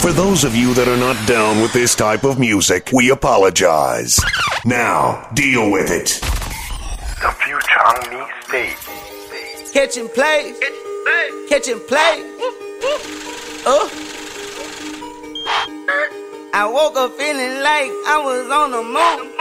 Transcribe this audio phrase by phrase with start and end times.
[0.00, 4.20] For those of you that are not down with this type of music, we apologize.
[4.64, 6.20] Now, deal with it.
[7.20, 9.72] The future on me stage.
[9.72, 10.54] Catch and play.
[11.48, 12.22] Catch and play.
[13.66, 13.90] Oh.
[16.54, 19.34] I woke up feeling like I was on the moon.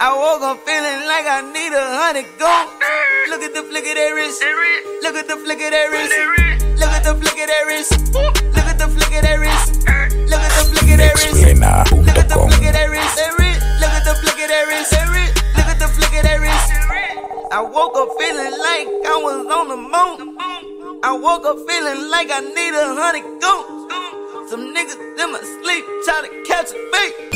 [0.00, 2.68] I woke up feeling like I need a hundred gold.
[3.30, 4.44] Look at the flick of that wrist.
[5.02, 6.12] Look at the flick of that wrist.
[6.78, 8.63] Look at the flick of that wrist.
[8.84, 9.80] Look at the flick of that wrist.
[10.28, 11.32] Look at the flick of that wrist.
[12.04, 13.16] Look at the flick of that wrist.
[13.80, 14.92] Look at the flick of that wrist.
[15.56, 16.68] Look at the flick of that wrist.
[17.48, 20.36] I woke up feeling like I was on the moon.
[21.00, 23.64] I woke up feeling like I need a hundred gold.
[24.52, 27.32] Some niggas in my sleep try to catch a beat.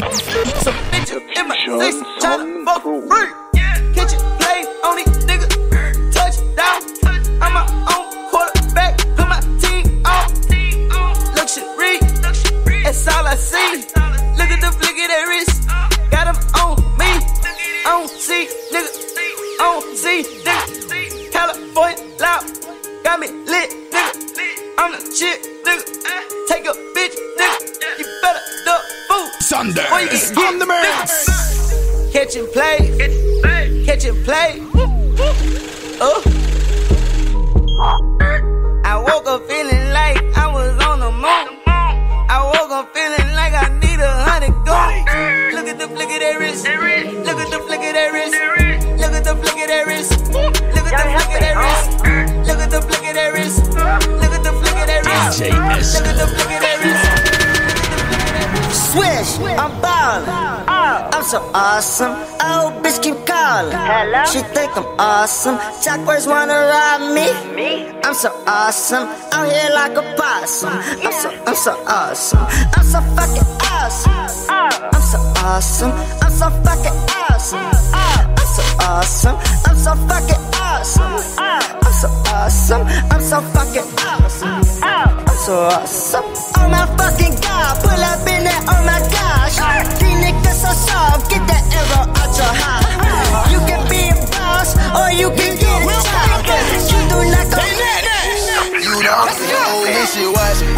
[0.61, 3.33] Some bitches in my six try to fuck free.
[3.97, 5.49] Catch it, play on these niggas.
[6.13, 6.85] Touchdown.
[7.41, 7.65] I'm my
[7.97, 8.08] own
[12.99, 13.77] That's all I see.
[14.39, 15.69] Look at the flick of that wrist.
[16.11, 17.07] Got them on me.
[17.87, 18.91] On C, nigga.
[19.63, 19.95] On
[20.43, 21.31] nigga.
[21.31, 22.43] California loud.
[23.05, 24.75] Got me lit, nigga.
[24.79, 25.85] I'm the shit, nigga.
[26.49, 27.99] Take a bitch, nigga.
[28.01, 29.31] You better duck food.
[29.43, 32.13] Sunday get the mix.
[32.13, 33.87] Catch and play.
[33.87, 34.59] Catch and play.
[36.01, 36.23] Oh.
[38.85, 41.68] I woke up feeling like I was on the moon.
[42.31, 44.93] I woke up feeling like I need a hundred gold.
[45.57, 46.67] Look at the flick of that wrist.
[47.25, 48.37] Look at the flick of that wrist.
[49.01, 50.13] Look at the flick of that wrist.
[50.33, 51.89] Look at the flick of that wrist.
[52.47, 53.65] Look at the flick of that wrist.
[53.65, 55.41] Look at the flick of that wrist.
[55.41, 57.38] Look at the flick of that wrist.
[58.99, 60.29] Swish, I'm ballin'.
[61.15, 62.13] I'm so awesome.
[62.43, 63.71] Oh, bitch keep calling.
[63.71, 64.25] Hello?
[64.27, 65.57] She think I'm awesome.
[65.79, 67.31] Chakras wanna rob me.
[67.55, 67.69] Me?
[68.03, 69.07] I'm so awesome.
[69.31, 70.75] I'm here like a possum.
[70.75, 72.47] I'm so, I'm so awesome.
[72.75, 74.27] I'm so fucking awesome.
[74.51, 75.93] I'm so awesome.
[76.23, 77.71] I'm so fucking awesome.
[77.95, 79.37] I'm so awesome.
[79.67, 81.23] I'm so fucking awesome.
[81.39, 82.83] I'm so awesome.
[83.13, 84.98] I'm so fucking awesome.
[85.49, 86.29] I'm so awesome.
[86.61, 89.57] Oh my fucking god, pull up in there, oh my gosh.
[89.97, 92.85] These niggas so soft, get that arrow out your heart.
[93.49, 96.45] You can be a boss, or you can get a job.
[96.93, 97.65] You do not go.
[98.77, 100.69] You know I'm so wishy washy.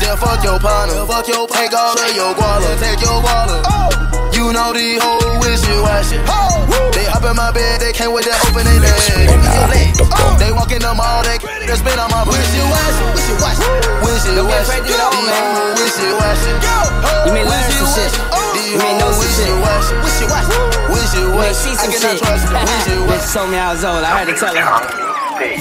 [0.00, 3.97] Then fuck your partner, fuck your take all of your guala, take your guala.
[4.38, 6.18] You know the whole wishy washy.
[6.94, 9.90] They hop in my bed, they can't wait to open their leg.
[10.38, 13.66] They walk in the mall, they they spin on my wishy washy, wishy washy,
[13.98, 14.78] wishy washy.
[14.86, 16.52] The whole wishy washy.
[17.26, 18.14] You may learn some shit.
[18.30, 18.38] Oh.
[18.62, 19.50] You may know some shit.
[20.06, 20.54] Wishy washy,
[20.94, 21.58] wishy You may washy.
[21.58, 22.22] see I some cannot shit.
[22.22, 22.54] trust you.
[22.62, 23.34] Wishy Bitch washy.
[23.34, 24.04] told me I was old.
[24.06, 24.62] I had to tell her.
[24.70, 24.82] On.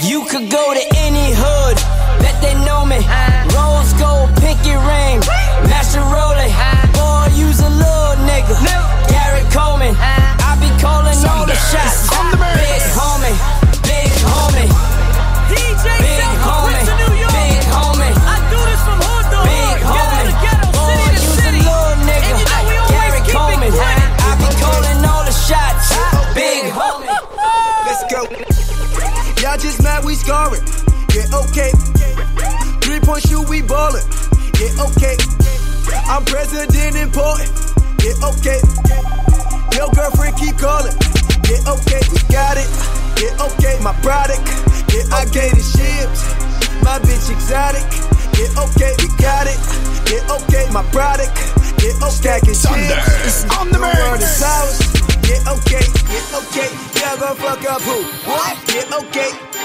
[0.05, 1.77] You could go to any hood,
[2.21, 3.01] bet they know me.
[3.57, 5.17] Rose gold, pinky ring,
[5.65, 6.53] master rolling.
[7.37, 8.55] Boy, use a little nigga.
[9.09, 12.09] Gary Coleman, I be calling all the shots.
[12.09, 13.35] Big homie,
[13.83, 14.69] big homie.
[15.49, 15.77] Big
[16.41, 16.85] homie,
[17.33, 18.13] big homie.
[18.25, 20.33] I do this from Hotel, big homie.
[20.73, 22.33] Boy, use a little nigga.
[22.89, 25.93] Gary Coleman, I be calling all the shots.
[26.33, 27.09] Big homie.
[27.85, 28.25] Let's go.
[29.41, 30.63] Y'all just mad we scoring.
[31.13, 31.71] Yeah, okay.
[32.81, 34.03] Three point shoot, we ballin'.
[34.59, 35.17] Yeah, okay.
[36.07, 37.49] I'm president important.
[38.03, 38.59] Yeah, okay.
[39.75, 40.95] Your girlfriend keep calling.
[41.47, 42.01] Yeah, okay.
[42.11, 42.69] We got it.
[43.19, 43.79] Yeah, okay.
[43.81, 44.43] My product.
[44.91, 46.23] Yeah, I gave the ships.
[46.83, 47.85] My bitch exotic.
[48.35, 48.93] Yeah, okay.
[48.99, 49.59] We got it.
[50.11, 50.67] Yeah, okay.
[50.71, 51.35] My product.
[51.83, 52.43] Yeah, okay.
[52.43, 53.45] Stacking chips.
[53.57, 54.97] on the ours.
[55.27, 56.71] Yeah, okay, yeah, okay.
[56.95, 57.99] Y'all gon' fuck up who?
[58.31, 58.55] What?
[58.73, 59.56] Yeah, okay.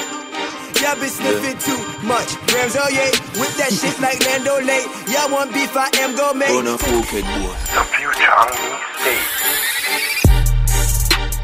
[0.83, 2.35] Y'all been sniffing too much.
[2.53, 4.91] Rams, oh yeah, with that shit like Lando Late.
[5.15, 6.49] Y'all want beef, I am gon' make.
[6.49, 6.77] The
[7.95, 9.43] future on me stage.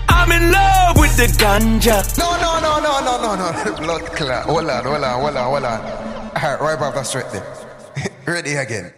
[0.09, 2.03] I'm in love with the ganja.
[2.19, 3.53] No, no, no, no, no, no, no.
[3.83, 4.45] Blood clot.
[4.47, 5.81] Hold on, hold on, hold on, hold on.
[5.81, 7.47] All right, right back, that's right there.
[8.27, 8.93] Ready again.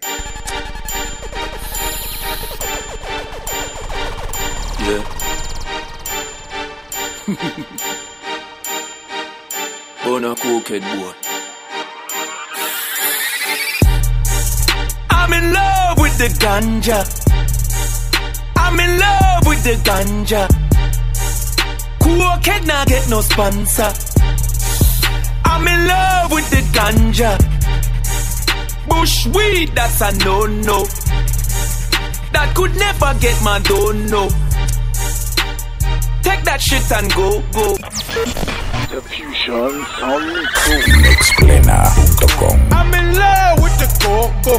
[7.28, 7.76] Yeah.
[10.04, 11.12] Bona cokehead boy.
[15.10, 17.00] I'm in love with the ganja.
[18.56, 20.48] I'm in love with the ganja.
[22.00, 23.92] Cokehead now get no sponsor.
[25.44, 27.36] I'm in love with the ganja.
[28.88, 30.84] Bush weed, that's a no-no.
[32.32, 34.28] That could never get my dono.
[36.22, 38.59] Take that shit and go, go.
[38.90, 40.42] The future on me
[40.98, 44.58] Mixplena.com I'm in love with the coke, coco.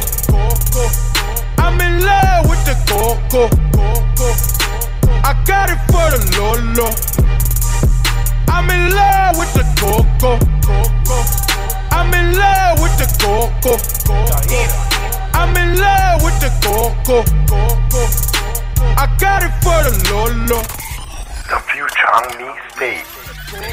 [1.58, 3.50] I'm in love with the coco.
[5.22, 6.88] I got it for the Lolo.
[8.48, 10.38] I'm in love with the coco.
[11.90, 13.76] I'm in love with the coco.
[15.34, 17.22] I'm in love with the coco.
[18.96, 20.62] I got it for the Lolo.
[21.50, 23.21] The future on me state.
[23.52, 23.68] Hit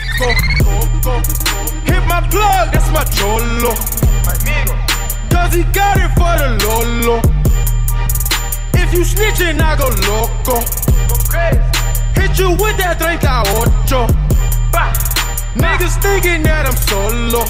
[2.06, 3.72] my plug, that's my cholo.
[5.32, 7.22] Cause he got it for the Lolo.
[8.74, 10.60] If you snitching, I go loco.
[12.20, 13.22] Hit you with that 38.
[15.56, 17.46] Niggas thinking that I'm solo.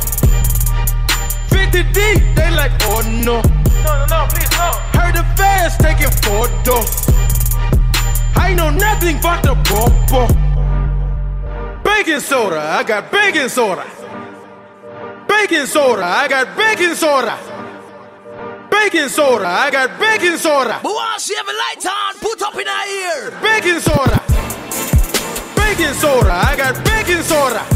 [1.49, 3.41] 50 deep, they like, oh no.
[3.81, 4.69] No, no, no, please no.
[4.93, 7.09] Heard the fans taking photos.
[8.35, 10.48] I know nothing but the popo.
[11.99, 13.83] Baking soda, I got baking soda.
[15.27, 17.35] Baking soda, I got baking soda.
[18.71, 20.79] Baking soda, I got baking soda.
[20.81, 23.35] But once you have a light on, put up in our ear.
[23.43, 24.15] Baking soda.
[25.59, 27.67] Baking soda, I got baking soda.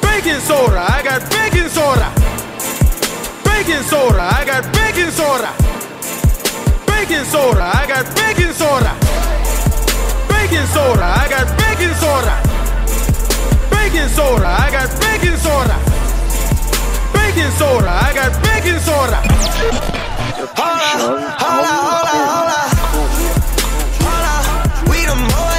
[0.00, 2.06] Baking soda, I got baking soda.
[3.42, 5.50] Baking soda, I got baking soda.
[6.86, 8.94] Baking soda, I got baking soda.
[10.30, 12.51] Baking soda, I got baking soda.
[13.92, 15.76] Baking soda, I got baking soda.
[17.12, 19.20] Baking soda, I got baking soda.
[20.56, 20.96] Hola,
[21.38, 22.60] hola, hola, hola.
[24.00, 24.34] Hola,
[24.88, 25.51] we them boys.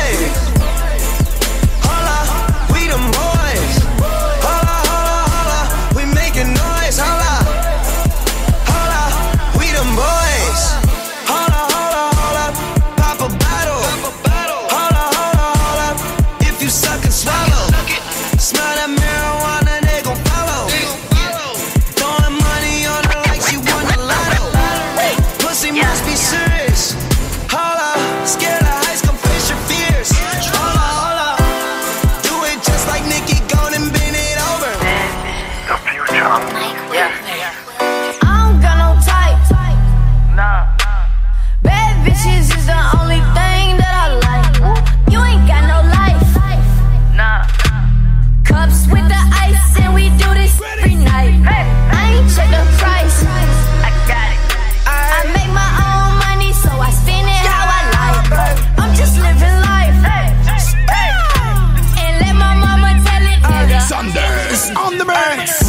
[64.72, 65.63] On the mix.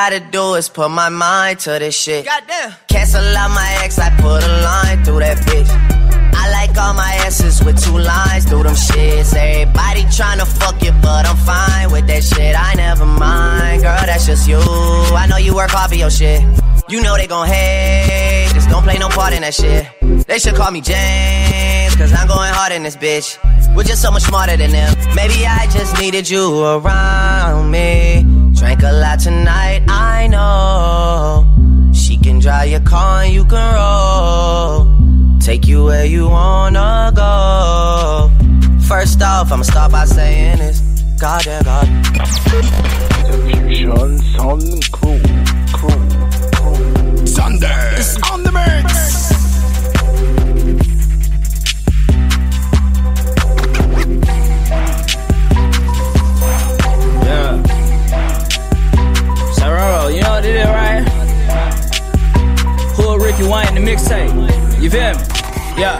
[0.00, 2.24] Gotta do is put my mind to this shit.
[2.24, 2.72] Goddamn.
[2.88, 5.70] Cancel out my ex, I put a line through that bitch.
[6.42, 9.34] I like all my asses with two lines through them shits.
[9.36, 12.54] Everybody tryna fuck you, but I'm fine with that shit.
[12.58, 14.62] I never mind, girl, that's just you.
[15.22, 16.40] I know you work hard for your shit.
[16.88, 19.86] You know they gon' hate, just don't play no part in that shit.
[20.26, 23.36] They should call me James, cause I'm going hard in this bitch.
[23.76, 24.96] We're just so much smarter than them.
[25.14, 28.39] Maybe I just needed you around me.
[28.60, 31.46] Drank a lot tonight, I know.
[31.94, 35.38] She can drive your car and you can roll.
[35.40, 38.30] Take you where you wanna go.
[38.86, 40.80] First off, I'ma start by saying this.
[41.18, 41.86] Goddamn God.
[47.26, 49.29] Sanders on the mix.
[59.80, 61.00] Sororo, you know what it is, right?
[62.96, 64.28] Who Ricky Wayne the mixtape?
[64.78, 65.80] You feel me?
[65.80, 65.98] Yeah.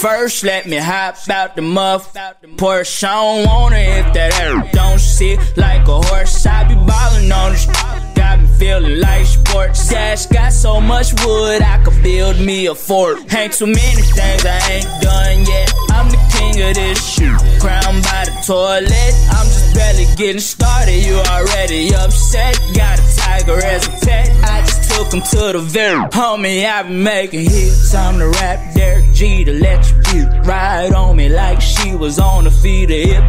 [0.00, 2.14] First, let me hop out the muff.
[2.14, 6.46] Porsche, I don't want it if that air don't sit like a horse.
[6.46, 9.88] I be ballin' on the sh- got me feeling like sports.
[9.88, 13.34] Dash got so much wood, I could build me a fort.
[13.34, 15.72] Ain't too many things I ain't done yet.
[15.90, 17.36] I'm the king of this shit.
[17.60, 21.04] Crowned by the toilet, I'm just barely getting started.
[21.04, 22.58] You already upset.
[22.74, 24.28] Got a tiger as a pet.
[24.44, 26.64] I just took him to the very homie.
[26.64, 27.94] I been making hits.
[27.94, 30.46] I'm the rap Derek G to let you beat.
[30.46, 33.24] Ride on me like she was on the feet of hip.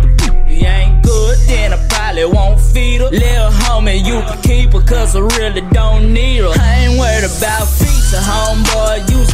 [0.48, 3.10] You ain't good, then I probably won't feed her.
[3.10, 6.52] Little homie, you can keep her, cause I really don't need her.
[6.60, 9.10] I ain't worried about feature, homeboy.
[9.10, 9.32] Use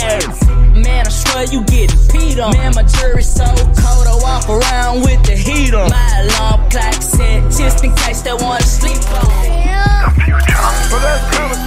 [0.00, 2.52] Ayy, man, I swear you get peed on.
[2.56, 5.90] Man, my jury's so cold, I walk around with the heat on.
[5.90, 9.44] My alarm clock set just in case they wanna sleep on.
[9.44, 10.10] Yeah.
[10.90, 11.62] Fuck us a promise,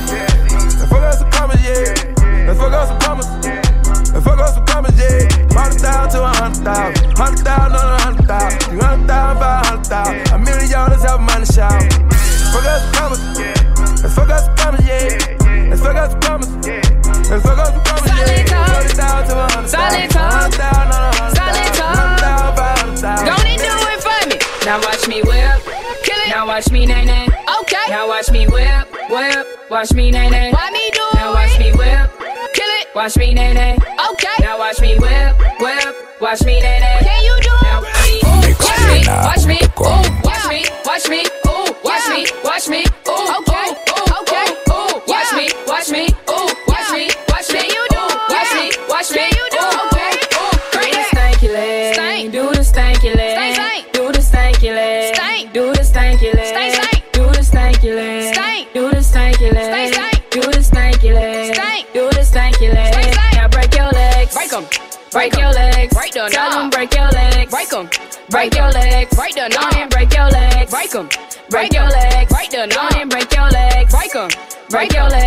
[0.89, 2.53] fuck out some promise, yeah.
[2.53, 3.27] Fuck out some us a promise,
[4.24, 5.27] fuck us some commas, yeah.
[5.57, 9.39] Hundred thousand to a hundred thousand, hundred thousand on a hundred thousand, three hundred thousand,
[9.39, 11.81] five hundred thousand, a hundred thousand, a million dollars out of money shop.
[12.53, 13.22] Fuck us a promise,
[14.15, 15.75] fuck us some commas, yeah.
[15.75, 16.97] Fuck us a promise, yeah.
[17.29, 18.17] Let's fuck us a promise, to.
[18.17, 18.67] Solid talk.
[18.72, 20.31] Hundred thousand on a hundred Solid talk.
[20.31, 23.27] Hundred thousand, five hundred thousand.
[23.27, 24.38] It do it for me?
[24.63, 25.60] Now watch me whip.
[26.07, 26.29] Kill it.
[26.29, 27.27] Now watch me nay nay.
[27.60, 27.86] Okay.
[27.89, 29.46] Now watch me whip, whip.
[29.69, 30.53] Watch me nay nay.
[30.53, 32.07] Why me do it Now watch me whip.
[32.55, 32.88] Kill it.
[32.96, 33.75] Watch me nay nay.
[33.75, 34.38] Okay.
[34.39, 35.96] Now watch me whip, whip.
[36.22, 37.00] Watch me nay nay.
[37.03, 41.10] Can you do now watch me, ooh, watch me, watch me, ooh, watch me, watch
[41.10, 42.86] me, ooh, watch me, watch me,
[65.17, 67.89] Break your legs, break the Tell them break your legs, break 'em.
[68.29, 71.09] Break your legs, break the knob and break your legs, break 'em.
[71.50, 72.93] Break your legs, break the knob.
[72.93, 74.29] and break your legs, break 'em.
[74.69, 75.26] Break your legs,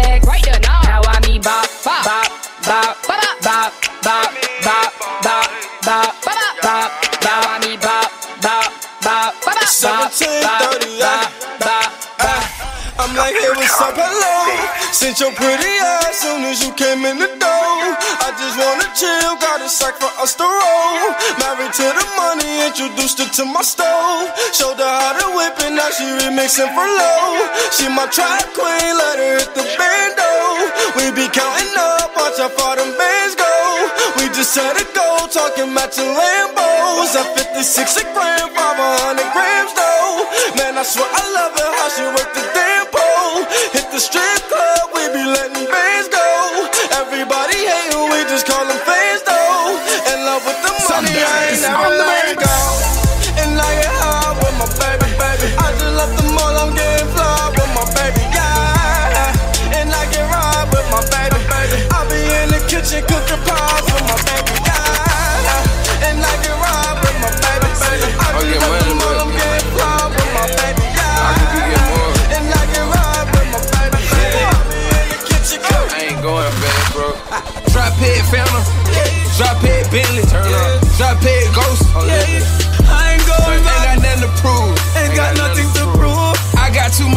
[15.01, 17.81] Since your pretty ass soon as you came in the door.
[18.21, 21.17] I just wanna chill, got a sack for us to roll.
[21.41, 24.29] Married to the money, introduced her to my stove.
[24.53, 27.49] Showed her how to whip it, now she remixing for low.
[27.73, 30.69] She my track queen, let her hit the bando.
[31.01, 33.49] We be counting up, watch how far them bands go.
[34.21, 37.17] We just set a goal, talking matching Lambos.
[37.17, 40.29] At 56 a gram, 500 grams though.
[40.61, 43.49] Man, I swear I love her, how she work the damn pole.
[43.73, 44.70] Hit the strip club,
[48.31, 49.75] just call them fans though.
[50.15, 52.20] In love with the money, I ain't never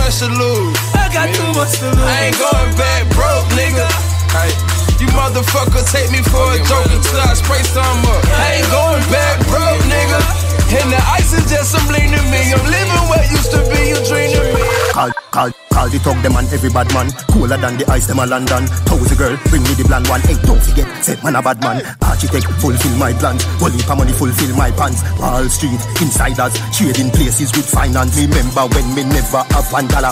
[0.04, 0.76] much to lose.
[0.94, 2.04] I got too much to lose.
[2.04, 3.88] I ain't going back broke, nigga.
[4.36, 4.52] Hey,
[5.00, 8.24] you motherfucker take me for a joke until I spray some up.
[8.36, 10.43] I ain't going back broke, nigga.
[10.74, 12.50] And the ice is just some bling to me.
[12.50, 14.64] I'm living what used to be a dream to me.
[14.90, 17.14] Call, call, call the talk them and every bad man.
[17.30, 18.66] Cooler than the ice them a London.
[18.90, 20.20] Thousand girl, bring me the blonde one.
[20.26, 21.86] Hey, don't forget, said man a bad man.
[22.02, 23.46] Architect, fulfill my plans.
[23.62, 25.06] Holy for money, fulfill my pants.
[25.22, 28.18] Wall Street, insiders Trading places with finance.
[28.18, 30.12] Remember when me never have one dollar.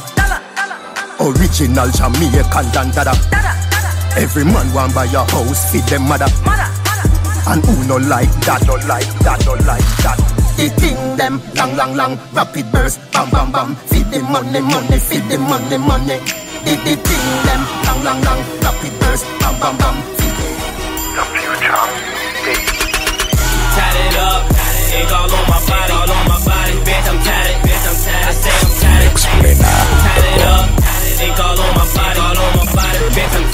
[1.19, 3.17] Original Jamaican dada.
[4.13, 6.29] Every man want buy a house, feed them mother.
[7.49, 10.30] And who no like that, no like that, no like that
[10.61, 13.75] the thing them long, long, long, rapid burst, bam, bam, bam.
[13.89, 16.17] Feed the money, money, feed the money, money.
[16.65, 19.95] The, the thing them long, long, long, rapid burst, bam, bam, bam.
[20.21, 21.01] Feed the state.
[23.73, 24.41] Tatted up,
[24.93, 26.73] ink all on my body, all on my body.
[26.85, 28.29] Bitch, I'm tatted, bitch, I'm tatted.
[28.29, 29.17] I say I'm tatted.
[29.17, 30.65] Tatted up,
[31.25, 33.01] ink all on my body, all on my body.
[33.17, 33.45] Bitch, I'm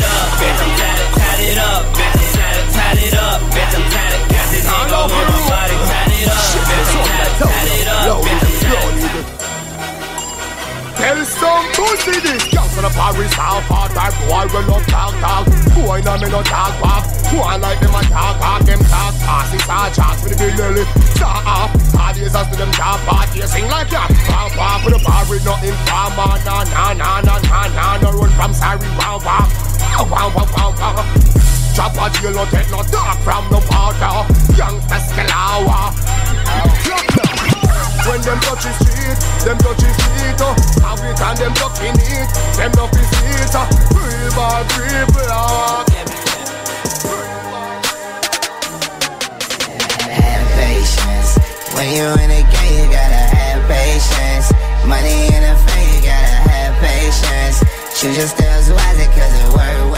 [0.00, 4.31] up, bitch, I'm tatted, up, bitch, I'm tatted up, bitch, I'm tatted.
[11.02, 15.12] Tell some pussy this Girl from the Paris South Park That boy will not talk
[15.18, 15.44] talk
[15.74, 19.52] Boy now me no talk back Boy like them a talk talk Them talk pass
[19.54, 20.84] It's all chance for the big lily
[21.16, 25.00] Start off us to them talk part You sing like that Wow wow For the
[25.02, 29.18] bar with nothing farmer Na na na na na na No run from sorry wow
[29.24, 29.48] wow
[30.06, 31.31] Wow wow wow wow
[31.72, 32.82] A deal take no
[33.24, 33.48] from
[38.02, 41.54] when them touch the street, them touch the street, oh Have it and them
[42.02, 42.72] it, them
[44.66, 45.84] people, oh
[50.10, 51.38] Have patience.
[51.74, 54.52] When you in the game, you gotta have patience.
[54.84, 57.62] Money in the fame, you gotta have patience.
[57.98, 59.91] Choose your steps wisely, cause it work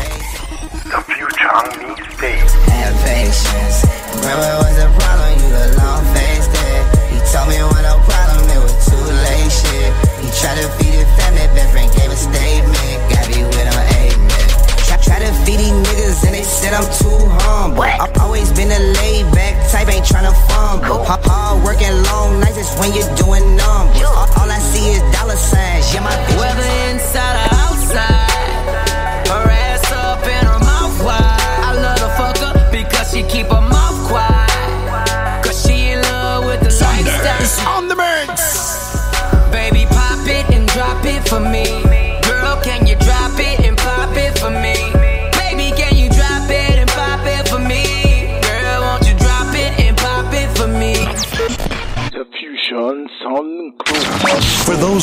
[1.44, 1.94] way.
[1.94, 3.78] The future Have patience.
[4.16, 6.82] Remember it was a problem, you the long face there.
[7.12, 9.90] He told me when a problem, it was too late shit.
[10.22, 12.96] He tried to feed his family, best friend gave a statement.
[13.10, 14.46] Got me with him, amen.
[14.86, 17.82] Try, try to feed these niggas and they said I'm too humble.
[17.82, 21.04] I've always been a laid back type, ain't tryna fumble.
[21.04, 23.23] Hard, hard working long nights is when you're doing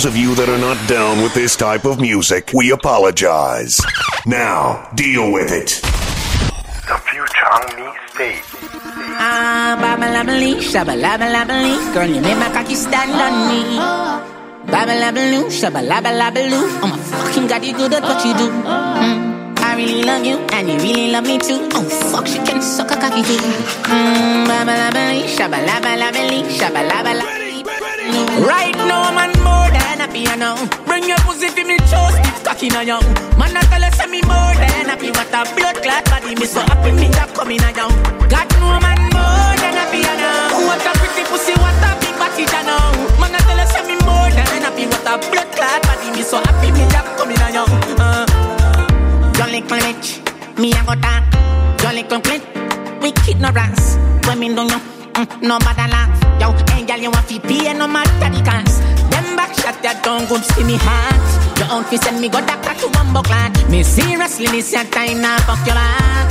[0.02, 3.78] those of you that are not down with this type of music, we apologize.
[4.26, 5.78] Now, deal with it.
[6.90, 8.42] Dafusion mixtape.
[9.22, 11.94] Ah, babalabalee, shabalabalabalee.
[11.94, 13.62] Girl, you make my cocky stand on me.
[14.74, 16.66] Babalabaloo, shabalabalabaloo.
[16.82, 18.50] Oh my fucking god, you good at what you do.
[18.50, 19.60] Mm.
[19.60, 21.70] I really love you, and you really love me too.
[21.78, 23.38] Oh fuck, she can suck a cocky too.
[23.86, 27.41] Mm, babalabalee, shabalabalabalee, shabalabalabalee.
[28.44, 30.56] Right now, man, more than you know.
[30.86, 33.00] Bring your pussy for me, chose it, cocky now, yo.
[33.40, 35.10] Man, I tell us, me more than happy.
[35.12, 37.72] What a blood clot body, me so happy, me that coming now.
[38.28, 40.68] God, no man, more than you know.
[40.68, 42.92] What a pretty pussy, what a big body, you know.
[43.20, 44.86] Man, I tell us, me more than happy.
[44.88, 47.64] What a blood clot body, me so happy, me that coming now, yo.
[47.98, 48.26] Uh.
[49.34, 51.24] Jolly clit, me a go talk.
[51.80, 52.44] Jolly clit,
[53.02, 53.98] wicked no rats.
[54.38, 54.80] Me don't know,
[55.14, 56.21] mm, no bother laugh.
[56.42, 58.82] Yo, hey girl, you want fi pay no matter the cost.
[59.14, 61.22] Them back shot that don't good see me heart.
[61.62, 63.54] Your own fi send me go doctor to bumbo clot.
[63.70, 66.30] Me seriously, this your time now fuck your heart.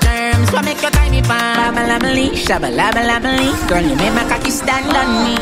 [0.00, 1.60] Terms what make your time me pan.
[1.60, 3.52] Babalabalee, shabalabalabalee.
[3.68, 5.36] Girl, you make my cocky stand on me.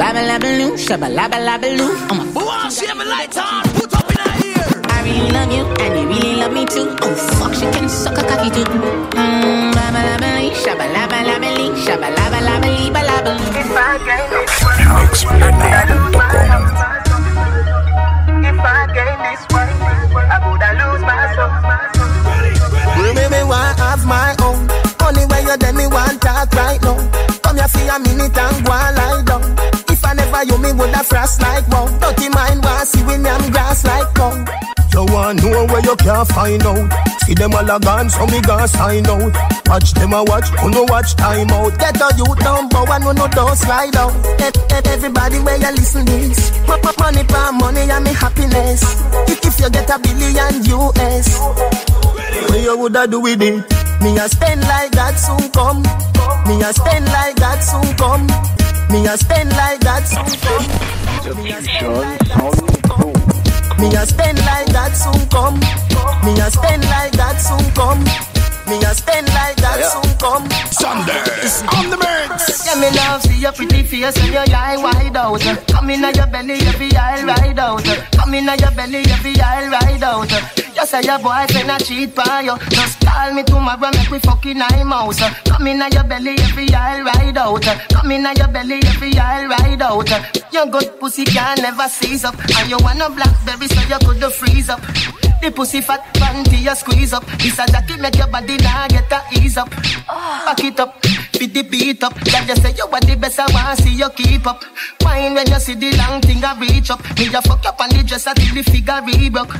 [0.00, 2.08] Babalabaloo, shabalabalabaloo.
[2.08, 4.73] Oh my Wow, she have a light on, put up in her ear.
[5.04, 6.88] I really love you, and you really love me too.
[7.02, 8.64] Oh fuck, she can suck a cocky too.
[8.64, 9.74] Mmm,
[12.88, 13.52] balabalee.
[13.52, 14.80] If I gain this one,
[18.48, 19.68] if I gain this one,
[20.24, 21.52] I would lose my soul.
[23.12, 24.56] Me, me want have my own.
[25.04, 26.96] Only when you tell me want talk right now.
[27.44, 29.42] Come here for a minute and go and lie down.
[29.92, 31.92] If I never you, me woulda frost like wow.
[32.00, 34.32] Dirty mind want see when I'm grass like cow.
[34.94, 36.86] You want know where you can't find out.
[37.26, 39.34] See them all a gone, so me gon' sign out.
[39.66, 41.76] Watch them a watch, who no watch time out.
[41.80, 44.14] Get a youth but one who no don't slide out.
[44.86, 46.52] Everybody where you listen this.
[46.68, 48.82] Money for money and me happiness.
[49.26, 51.38] If, if you get a billion US.
[52.48, 53.66] What you woulda do with it?
[54.00, 55.82] Me a spend like that soon come.
[56.46, 58.26] Me a spend like that soon come.
[58.92, 60.94] Me a spend like that soon come.
[61.24, 63.33] Dafusion Sound.
[63.78, 65.58] Me a spend like that soon come.
[66.24, 68.33] Me a spend like that soon come.
[68.68, 70.48] Me a spend like that soon come.
[70.72, 72.64] Sundays on the mix.
[72.64, 75.40] Yeah, me love see your pretty face and your eye wide out.
[75.68, 77.84] Come in your belly, every eye ride out.
[77.84, 80.32] Come in your belly, every eye ride out.
[80.74, 82.56] You say your boyfriend a cheat by you.
[82.70, 85.20] Just call me tomorrow, make we fucking eye mouse.
[85.44, 87.62] Come in your belly, every eye ride out.
[87.62, 90.10] Come in your belly, every eye ride out.
[90.52, 92.34] Your good pussy can never seize up.
[92.58, 94.80] And you want a blackberry so you could freeze up.
[95.42, 97.24] The pussy fat panty you squeeze up.
[97.38, 99.70] This a jacket make your body now get a ease up.
[99.70, 101.02] Back it up,
[101.38, 102.14] beat the beat up.
[102.24, 104.64] Girl, you say you are the best, I want see you keep up.
[105.02, 107.02] Wine when you see the long thing I reach up.
[107.18, 109.52] Me just fuck up on the dress until the figure re-broke.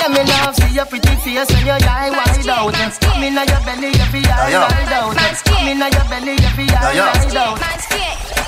[0.00, 2.72] Yeah, me love see your pretty face and your eye wide out.
[2.72, 5.16] Come in your belly, every eye wide out.
[5.44, 7.58] Come in your belly, every eye wide out.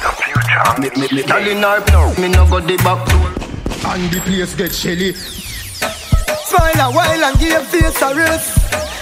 [0.00, 2.14] Dafusion Me, me, me, darling, her now.
[2.16, 3.39] Me no go the back door.
[3.82, 5.12] And the place get shelly.
[5.14, 8.56] Smile a while and give your face a rest.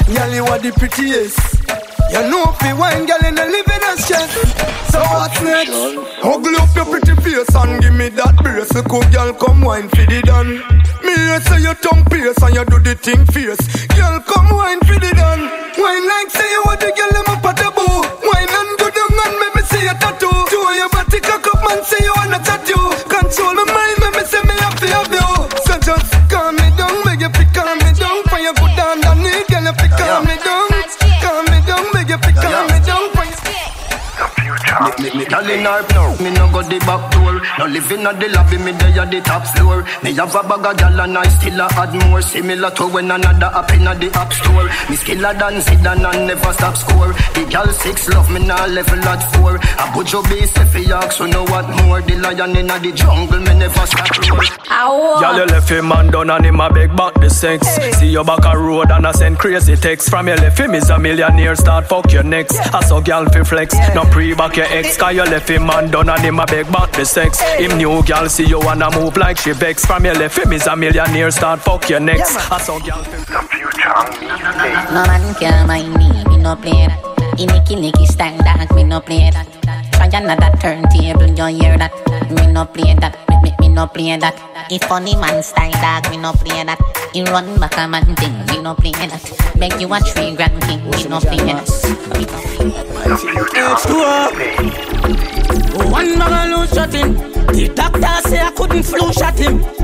[0.06, 1.38] Girl, you are the prettiest.
[2.10, 3.96] You know if you wine, girl, in a living a.
[4.88, 5.76] So what's next?
[6.24, 8.68] Huggle up your pretty face and give me that brace.
[8.68, 10.62] So cool, girl, come wine for the done.
[11.04, 11.14] Me
[11.44, 13.60] say your tongue pierce and you do the thing fierce.
[13.92, 15.42] Girl, come wine for the done.
[15.76, 18.00] Wine like say you want the girl, at the bow.
[18.24, 20.32] Wine and go down and make me see your tattoo.
[20.48, 22.88] Do your body cock up, man, say you want a tattoo.
[23.04, 23.97] Control my mind,
[34.78, 37.40] girl in her no, me no go the back door.
[37.58, 39.84] No living at the lobby, me there at the top floor.
[40.02, 42.22] Me have a bag of gal and I still a add more.
[42.22, 44.68] Similar to when another up in the app store.
[44.88, 47.12] Me skiller than Zidane and never stop score.
[47.34, 49.56] The gal six love me now level at four.
[49.56, 52.00] A bujo base if he ask, so know what more.
[52.00, 54.44] The lion in the jungle, me never stop roar.
[54.70, 57.66] Y'all you left him man done and him a beg back the sex.
[57.76, 57.92] Hey.
[57.92, 60.10] See you back a road and I send crazy text.
[60.10, 62.56] From your left him is a millionaire, start fuck your next.
[62.74, 64.96] I saw gal fi flex, no pre back your ex.
[64.96, 67.40] Cause you left him man done and him a beg back the sex.
[67.59, 69.85] Him new gal see you wanna move like she vex.
[69.85, 72.37] From your left him is a millionaire, start fuck your next.
[72.50, 77.00] I saw gal fi The future No man can mind me, me no play that.
[77.38, 79.58] In a nicky stand that, me no play that.
[79.92, 81.92] Try another turntable, you hear that?
[82.31, 84.68] Me no play that, me, me, me no play that.
[84.70, 86.78] If funny man style dog, me no play that.
[87.12, 89.54] He run back a man thing, me no play that.
[89.59, 91.68] Beg you a three grand king, me no play that.
[95.90, 97.14] One bag of shot him.
[97.48, 99.77] The doctor say I couldn't flu shot him.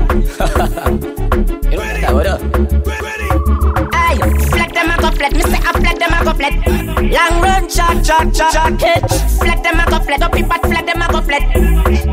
[7.15, 9.11] Long run, chat, chat, chat, chat, catch.
[9.39, 10.21] Flat them a go flat.
[10.21, 11.43] Up in flat them a go flat.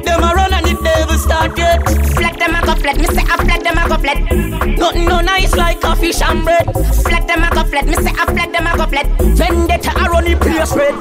[0.05, 1.83] Them a run and it never start yet.
[2.15, 2.97] Flat them a go flat.
[2.99, 4.19] Me say I flat them a go flat.
[4.79, 6.67] Nothing no nice like coffee and bread.
[7.03, 7.87] Flat them a go flat.
[7.87, 9.07] Me say I flat them a go flat.
[9.35, 10.95] Vendetta a run the place red.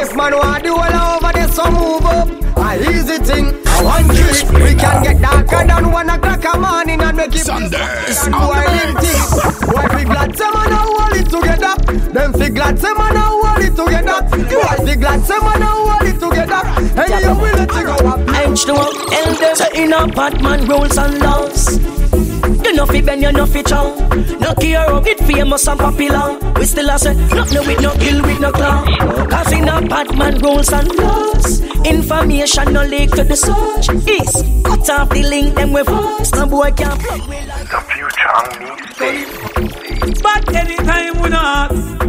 [0.00, 2.28] If man want do all over this, so move up.
[2.56, 3.48] A easy thing.
[3.68, 4.48] A one trick.
[4.64, 7.44] We can get darker than one o'clock a morning and make it.
[7.44, 8.28] Sundays.
[8.32, 9.20] Boiling thing.
[9.68, 11.71] Why we glad some man hold it together.
[12.12, 14.20] Them fi glad some man now hold it together.
[14.58, 16.62] Why fi glad some man now hold it together.
[16.92, 18.20] Hey, you will let it go up.
[18.36, 21.78] Edge to up, elders in a Batman rules and laws.
[22.64, 23.96] You know fi bend, you know fi chow.
[24.40, 26.38] No care of it famous and popular.
[26.56, 28.84] We still a say nothing with no kill with no claw.
[29.30, 31.60] Cause in a Batman rules and laws.
[31.86, 33.88] Information no leak to the search.
[34.06, 36.30] East cut off the link them with us.
[36.34, 42.01] No boy can't plug with The future needs But anytime we not Step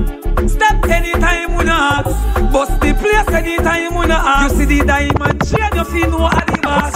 [1.23, 2.03] anytime we not
[2.51, 6.91] Bust the place anytime we not You see the diamond chain You feel no animal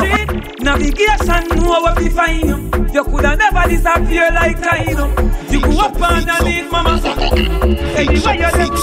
[0.59, 2.43] Navigation know what we find.
[2.43, 5.07] you You coulda never disappear like Dino
[5.51, 6.99] You go up underneath mama.
[7.95, 8.77] Anywhere you look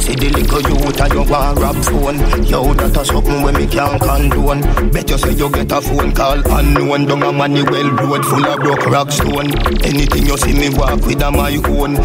[0.00, 3.66] See the little youth and you want rap phone Yo, that a something when me
[3.66, 4.60] can't condone.
[4.90, 7.06] Bet you say you get a phone call unknown.
[7.06, 9.52] Down a money well road full of broke rock stone.
[9.84, 11.96] Anything you see me walk with a my own.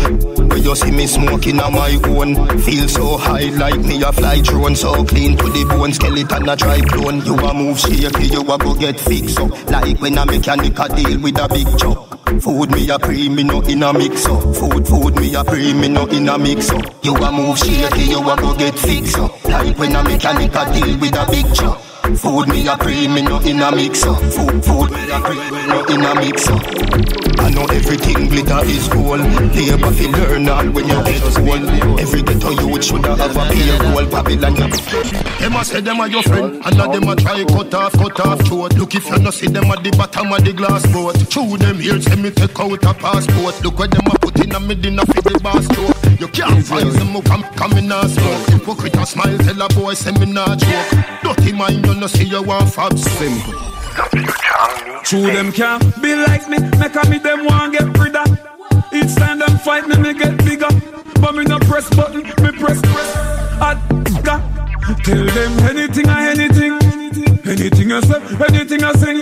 [0.47, 2.35] Where you see me smoking a my own.
[2.59, 4.75] Feel so high like me a fly drone.
[4.75, 8.57] So clean to the bone skeleton a try clone You a move shaky you a
[8.57, 9.51] go get fixed up.
[9.71, 13.43] Like when a mechanic a deal with a big truck Food me a pre, me
[13.43, 14.43] no in a mix up.
[14.55, 16.83] Food, food me a pre, me no in a mix up.
[17.03, 19.43] You a move shaky, you a go get fixed up.
[19.45, 21.81] Like when a mechanic a deal with a big truck.
[22.15, 24.21] Food me a pre, me no in a mix up.
[24.21, 26.63] Food, food me a pre, me no in a mix up.
[27.39, 29.19] I know everything glitter is gold.
[29.19, 31.99] Labor fi learn all when you get old.
[31.99, 34.05] Every ghetto youth shoulda have a payroll.
[34.07, 34.67] Babylon ya.
[35.39, 38.19] Them a say them a your friend, and now them a try cut off, cut
[38.21, 38.73] off throat.
[38.77, 41.17] Look if you no see them at the bottom of the glass boat.
[41.29, 43.61] Chew them here, say me take out a passport.
[43.63, 46.06] Look where them a put in a me dinner for the store.
[46.19, 48.47] You can't find them who come come in a smoke.
[48.49, 50.89] Hypocrite a smile, tell a boy say me not joke.
[51.21, 53.53] Dirty mind, you no see you want fab simple.
[55.03, 58.27] True them can't be like me, make a me them want get rid of.
[58.91, 60.69] Each time them fight me, me get bigger.
[61.21, 63.13] But me no press button, me press press.
[63.61, 63.77] Hot
[65.03, 66.73] Tell them anything or anything.
[67.45, 69.21] Anything I say, anything I sing.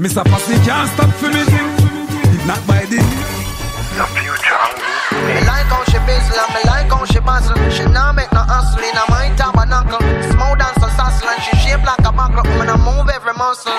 [0.00, 0.24] Mr.
[0.24, 2.46] Passy can't stop for me thing.
[2.46, 4.75] Not by the
[5.24, 7.56] Me like how she bustle and me like how she bustle.
[7.70, 10.00] She not make no hustle in a my tabernacle.
[10.30, 12.44] Smooth and so sassy and she shape like a buckle.
[12.58, 13.72] Me no move every muscle.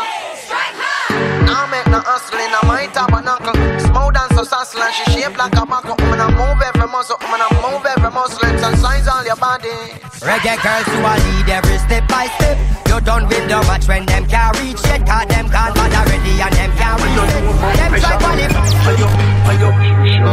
[1.45, 3.56] Now make no hustle in a my tabernacle.
[3.80, 5.98] Smooth and so sassy and she shape like a buckle.
[5.98, 7.18] Me no move every muscle.
[7.30, 8.46] Me no move every muscle.
[8.46, 9.74] Exercise all your body.
[10.22, 12.58] Reggae girls who are lead every step by step.
[12.88, 15.02] You done with the match when them can't reach yet.
[15.06, 17.18] Cause them can't bother ready and them can't reach.
[17.78, 18.68] Them try qualify.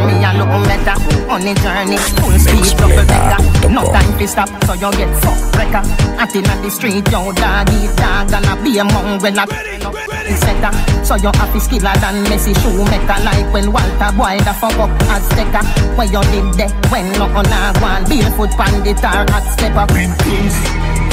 [0.05, 0.95] Me a look better
[1.31, 3.69] on the journey, full speed, double decker.
[3.69, 5.83] No time to stop, so you get fucked wrecker.
[6.19, 9.45] Out in the street, yo dog eat dog and a be among when I
[10.35, 10.71] setter.
[11.03, 13.17] So you happy skiller than Messi shoemaker.
[13.23, 15.63] Like when Walter boy the fuck up as stecker.
[15.97, 19.85] Where you did there when no on a one barefoot pandit or hot stepper.
[20.23, 20.55] Things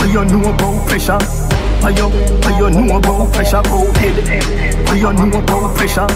[0.01, 1.19] where you know about pressure.
[1.83, 4.17] Where you, where you know about pressure, go head.
[4.87, 6.07] Where you know about pressure.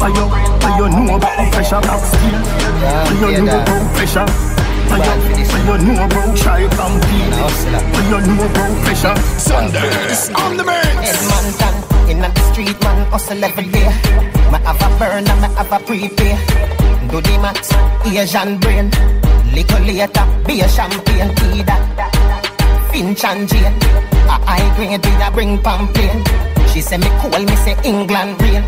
[0.00, 2.40] Where you, where you know about pressure, back steel.
[3.20, 4.52] Where you know about pressure.
[4.92, 7.32] When you know about try compete
[7.94, 13.42] When you know about pressure Sundays on the mix Edmonton, in the street man hustle
[13.42, 13.88] every day
[14.52, 16.36] Me have a burn and me have a prepay
[17.12, 17.68] Do the max,
[18.08, 18.88] Asian brain.
[19.52, 22.88] Little later, be a champagne tea that.
[22.90, 23.76] Finch and Jane
[24.32, 26.26] A high grade, we a bring pamphlet.
[26.72, 28.64] She say me cool, me say England rain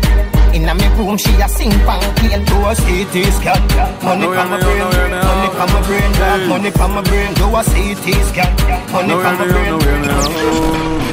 [0.53, 2.45] Inna me room, she a sing pamphlet.
[2.45, 3.65] Do a CT scan
[4.05, 4.93] Money from my brain,
[5.25, 6.47] money from my brain.
[6.47, 8.53] Money from my brain, do a CT scan
[8.93, 11.04] Money from my brain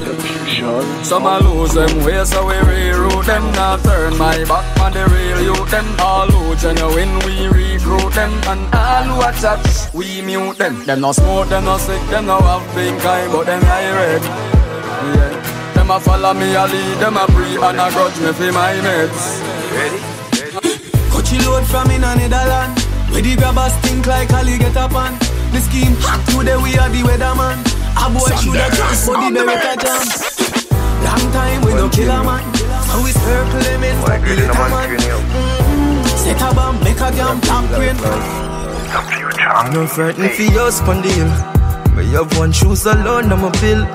[0.53, 3.53] Some a lose them way, so we reroute them.
[3.53, 5.87] Now turn my back on the real youth them.
[5.99, 8.33] All who genuine, we recruit them.
[8.47, 10.85] And all who a chat, we mute them.
[10.85, 14.23] Them no smoke, them no sick, them no have pink eye, but them eye red.
[14.23, 15.73] Yeah.
[15.75, 18.75] Them a follow me, a lead, them a pre and a grudge me for my
[18.83, 19.41] mates.
[19.73, 20.01] Ready?
[21.09, 22.79] Coachy load from in a Netherland.
[23.11, 25.19] Where the grabbers think like Ali get up on.
[25.53, 27.82] The scheme hot today, we are the weatherman.
[27.97, 30.05] A boy shoulda just but the Beretta jam.
[31.05, 32.43] Long time we no kill a man.
[32.89, 34.99] So we circle them in for the man.
[36.17, 37.97] Set a bomb, make a jam, top brain.
[39.73, 41.29] No frightened for your spondil.
[41.97, 43.87] Me have one shoes alone, I'm a bill.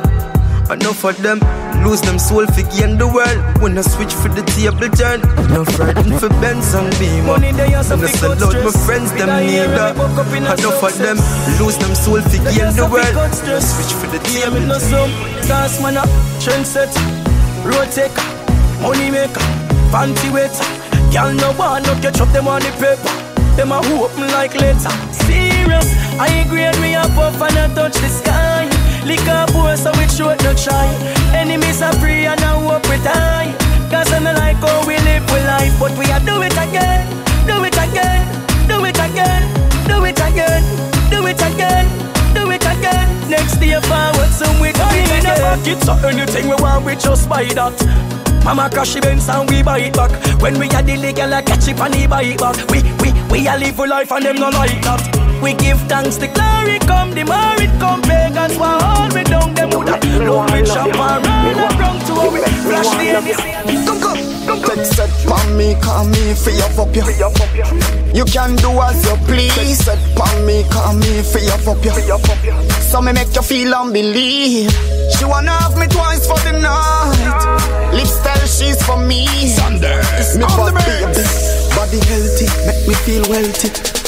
[0.70, 1.40] Enough of them.
[1.86, 3.40] Lose them soul for gain the world.
[3.64, 5.24] When I switch for the table turn,
[5.56, 7.40] no frightened for Benz and Beamer.
[7.40, 9.96] Money they also And I pick sell out out my friends, them need that.
[9.96, 11.18] we woke up Enough of them.
[11.56, 13.16] Lose them soul for gain the world.
[13.16, 14.76] When I switch for the table no
[15.48, 16.12] Gas man up,
[16.44, 16.92] trendset
[17.64, 18.28] Road taker,
[18.84, 19.40] money maker.
[19.88, 20.68] Fancy waiter
[21.16, 23.08] Girl no want no catch up them on the paper.
[23.56, 24.92] Them a open like later
[25.24, 25.88] Serious,
[26.20, 28.57] I agree we a puff and a touch the sky
[29.08, 30.86] Liquor boy so we short no try
[31.34, 33.56] Enemies are free and I hope we die
[33.90, 37.08] Cause I like how we live we life But we a do it again,
[37.48, 38.28] do it again,
[38.68, 39.44] do it again,
[39.88, 40.64] do it again,
[41.10, 41.88] do it again,
[42.36, 43.30] do it again.
[43.30, 45.40] Next day forward, some we come in again.
[45.40, 47.76] back it so anything we want, we just buy that.
[48.44, 50.12] Mama crash the Benz and we buy it back.
[50.42, 52.58] When we a the legal, I catch it and he buy it back.
[52.70, 55.27] We we we a live a life and them no like that.
[55.42, 58.02] We give thanks the glory come, the more it come.
[58.02, 62.90] Pagans for all we down them woulda love me chop and run to we flash
[62.98, 63.88] the end.
[63.88, 64.28] Come come.
[64.48, 67.06] Text set pon me, call me, free up up ya.
[68.14, 69.54] You can do as you please.
[69.56, 70.00] Text set
[70.46, 71.94] me, call me, free up up ya.
[72.82, 74.72] So me make you feel and believe.
[75.18, 77.94] She wanna have me twice for the night.
[77.94, 79.28] Lifestyle, she's for me.
[79.48, 81.24] Sundays, me body baby,
[81.76, 84.07] body healthy, make me feel wealthy.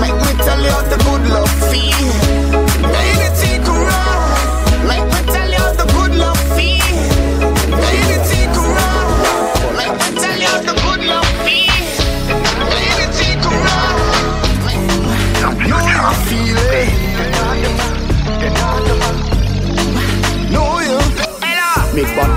[0.00, 2.25] Make me tell you what the good love feel.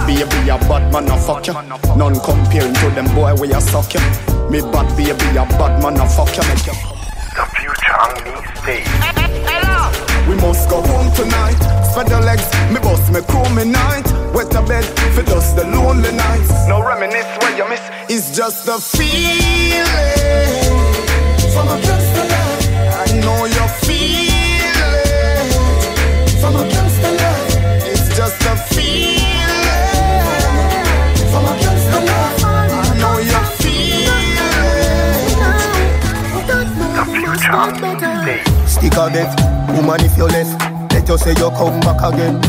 [0.09, 1.53] Baby, a bad man, a fuck you.
[1.53, 4.01] None comparing to them boy where you suck you.
[4.49, 6.43] Me bad baby, a bad man, a fuck you.
[6.49, 6.73] Make you.
[7.37, 8.89] The future on me stage.
[10.27, 11.59] We must go home tonight.
[11.89, 14.07] Spread the legs, me bust me crew me night.
[14.33, 16.67] Wet a bed, for just the lonely nights.
[16.67, 17.81] No reminisce when you miss.
[18.09, 19.85] It's just a feeling.
[21.53, 22.65] From against the light.
[23.03, 26.29] I know you feel it.
[26.41, 26.88] From against the
[38.79, 39.27] Stick a bet,
[39.75, 40.55] woman if you left
[40.93, 42.39] Let you say you come back again.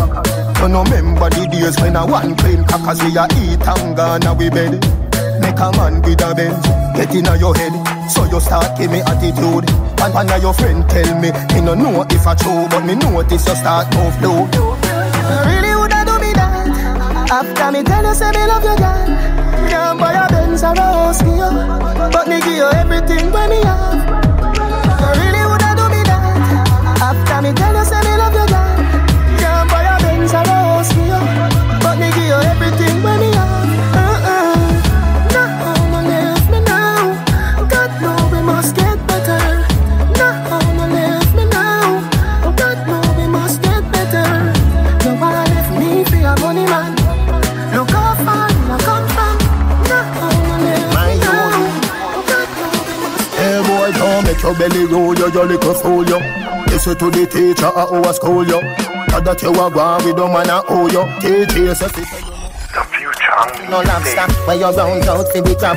[0.63, 4.39] You no remember the days when I one clean Cause we a eat and gone
[4.39, 4.79] we bed.
[5.43, 6.63] Make a man with a bench
[6.95, 7.75] Get in your head.
[8.07, 9.67] So you start give me attitude
[9.99, 12.95] And one of your friend tell me Me no know if I true But me
[12.95, 14.47] notice you start move low
[15.51, 17.27] Really woulda do me that.
[17.27, 19.07] After me tell you say me love you girl.
[19.67, 21.51] Can't buy a Benz or a house for you
[22.15, 24.20] But me give you everything when me have
[27.41, 28.77] that me tell you say me love you girl.
[29.41, 31.21] Can't buy a Benz or a house for you
[31.81, 33.71] But me give you everything when me have.
[33.97, 34.61] Uh-uh.
[35.33, 35.49] Now
[35.89, 37.17] no leave me now?
[37.65, 39.41] God know we must get better.
[40.21, 42.05] Now no leave me now?
[42.57, 44.53] God know we must get better.
[45.05, 46.93] No one left me for a money man.
[47.73, 49.37] Look how far I come from.
[49.89, 50.29] Now?
[50.29, 50.93] I'm left
[53.41, 56.40] Hey boy, don't make your belly roll you, your little fool you
[56.81, 58.57] Listen to the teacher uh, at our school you
[59.13, 62.81] Now that you are gone, we don't uh, wanna owe you you, so sit The
[62.89, 65.77] future No lobster, where you round out to be crab.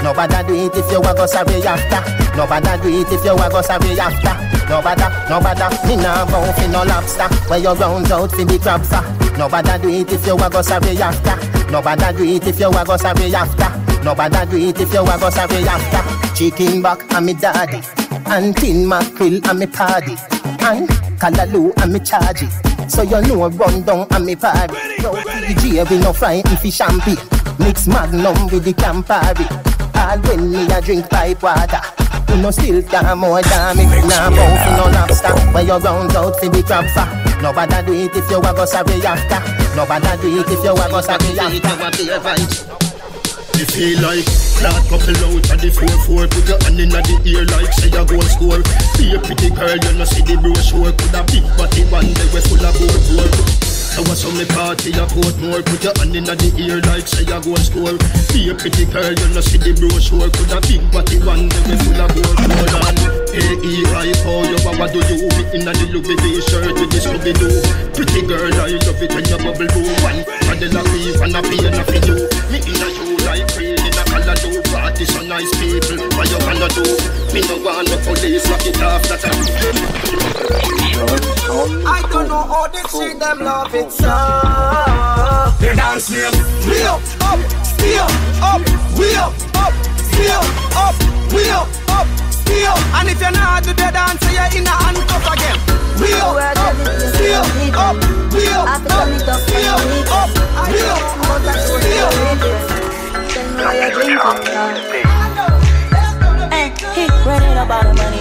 [0.00, 2.00] Nobody do it if you a go sorry after.
[2.32, 4.32] Nobody do it if you a go sorry after.
[4.72, 7.28] Nobody, nobody, me nah bound for no lobster.
[7.52, 9.04] Where you round out to be crab for.
[9.36, 11.36] Nobody do it if you a go sorry after.
[11.68, 13.68] Nobody do it if you a go sorry after.
[14.00, 16.00] Nobody do it if you a go sorry after.
[16.32, 17.84] Chicken back and me daddy,
[18.32, 20.16] and tin mackerel and me paddy,
[20.68, 22.90] and callaloo and me charge it.
[22.90, 24.74] So you know run down and me party.
[25.02, 27.18] Yo, PJ we no frighten fi champagne.
[27.58, 29.46] Mix magnum with the Campari.
[29.96, 31.80] All when me a drink pipe water.
[32.28, 33.84] You no still can more than me.
[33.84, 35.34] Nah bout fi no lobster.
[35.52, 37.06] Where you round out fi the crab for.
[37.42, 39.40] Nobody do it if you a go sorry after.
[39.76, 42.87] Nobody do it if you a go sorry after.
[43.58, 44.22] Me feel like
[44.62, 48.06] Flat couple out of the 4-4 Put your hand in the ear like say you
[48.06, 48.62] go and score.
[48.94, 50.94] Be a pretty girl, you know see the brochure.
[50.94, 53.34] Could a big body one day we full of board board
[53.98, 55.58] I was on me party, I put more.
[55.66, 57.98] Put your hand in the ear like say you go and score.
[58.30, 60.30] Be a pretty girl, you know see the brochure.
[60.30, 63.02] Could a big body one day we full of board board And
[63.42, 65.26] A-E-I, how oh, you, what do you?
[65.34, 67.58] Me in a little baby shirt with this Scooby-Doo
[67.90, 70.86] Pretty girl, I love it when you bubble boo One, and then I
[71.26, 72.16] and I feel, and I you
[72.54, 76.30] Me in a you like rain in a color do Party so nice people, what
[76.32, 76.84] you gonna do?
[77.32, 79.30] Me no want no police, lock it off, that's a
[81.86, 84.08] I don't know how they see them love it so.
[85.60, 86.32] They dance name
[86.64, 87.38] We up, up,
[87.78, 88.62] we up, up,
[88.96, 89.74] we up, up,
[90.16, 90.96] we up, up,
[91.32, 92.06] we up, up,
[92.48, 92.80] we up.
[92.96, 95.58] And if you're not do the dance, you're in a handcuff again.
[96.00, 96.76] We up, up,
[97.20, 97.96] we up, up,
[98.32, 100.38] we up, up, we up, up, we up, we up.
[101.88, 102.77] Tell me
[103.64, 104.18] what you're drinking,
[106.50, 108.18] Hey, he running about the money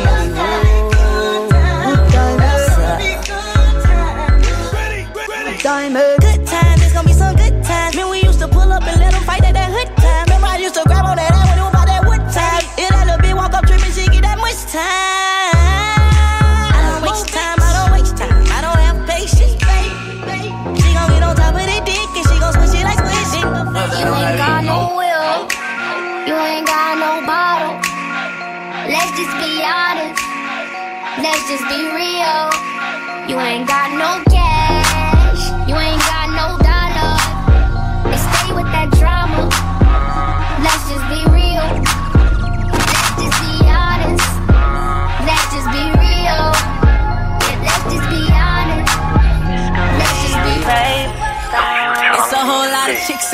[5.64, 6.22] Diamond.
[6.22, 7.96] Good times, it's gonna be some good times.
[7.96, 10.26] Man, we used to pull up and let them fight at that hood time.
[10.26, 12.64] Remember, I used to grab on that ass when it was about that wood time.
[12.78, 15.07] Yeah, that little bitch walk up tripping, she get that much time.
[26.40, 27.76] Ain't got no bottle.
[28.88, 30.22] Let's just be honest.
[31.22, 32.50] Let's just be real.
[33.28, 34.57] You ain't got no cash.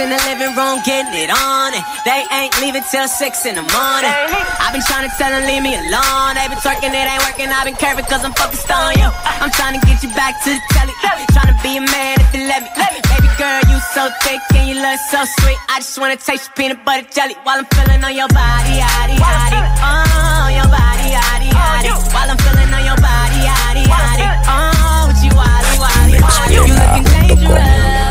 [0.03, 3.63] In the living room getting it on, and they ain't leaving till six in the
[3.71, 4.11] morning.
[4.59, 6.35] I've been trying to tell them leave me alone.
[6.35, 7.47] They been twerking, it ain't working.
[7.47, 9.07] I've been curving cause I'm focused on you.
[9.39, 10.91] I'm trying to get you back to the telly.
[11.31, 12.69] Trying to be a man if you let me.
[12.75, 15.59] Baby girl, you so thick and you look so sweet.
[15.71, 19.15] I just wanna taste your peanut butter jelly while I'm feeling on your body, yaddy,
[19.15, 19.59] yaddy.
[19.87, 21.91] Oh, your body, yaddy, yaddy.
[22.11, 24.27] While I'm feeling on your body, yaddy, yaddy.
[24.51, 26.51] Oh, with you, wally, wally, wally.
[26.59, 28.02] You looking dangerous.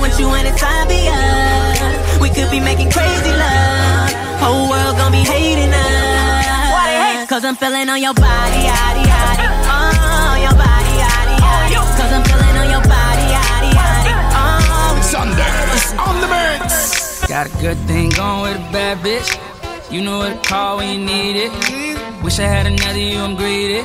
[0.00, 2.20] I want you anytime be us.
[2.24, 4.08] We could be making crazy love.
[4.40, 7.28] Whole world gonna be hating us.
[7.28, 9.44] Cause I'm feeling on your body, yaddy, yaddy.
[9.68, 11.76] Oh, your body, yaddy, yaddy.
[12.00, 14.14] Cause I'm feeling on your body, yaddy, yaddy.
[14.40, 17.26] Oh, Sundays on the mix.
[17.26, 19.28] Got a good thing going with a bad bitch.
[19.92, 21.52] You know what to call when you need it.
[22.24, 23.84] Wish I had another you, I'm greedy.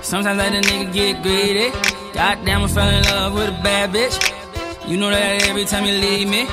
[0.00, 1.68] Sometimes I let a nigga get greedy.
[2.14, 4.41] Goddamn, I fell in love with a bad bitch.
[4.86, 6.46] You know that every time you leave me.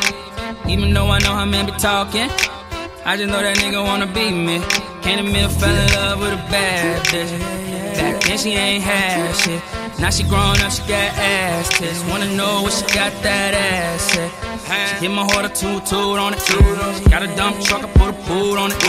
[0.67, 2.29] Even though I know how men be talking.
[3.03, 4.59] I just know that nigga wanna be me.
[5.01, 7.39] Can't admit fell in love with a bad bitch.
[7.97, 9.78] Back then she ain't had shit.
[9.99, 12.03] Now she grown up, she got ass tits.
[12.05, 14.31] Wanna know what she got that ass at.
[14.95, 16.41] She hit my heart a toot toot on it.
[16.41, 18.79] She got a dump truck, I put a pool on it.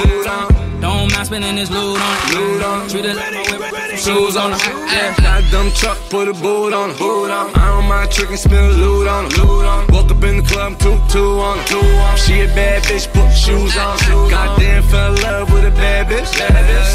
[0.81, 2.90] Don't mind spending this loot on it.
[2.90, 4.61] Treat it like shoes on it.
[4.64, 5.14] Yeah.
[5.20, 6.96] Got a dumb truck, put a boot on it.
[6.96, 9.92] I don't mind tricking, spin loot on it.
[9.92, 12.18] Woke up in the club, two, two on it.
[12.18, 13.99] She a bad bitch, put shoes on.
[14.31, 16.26] Goddamn, fell in love with a bad bitch.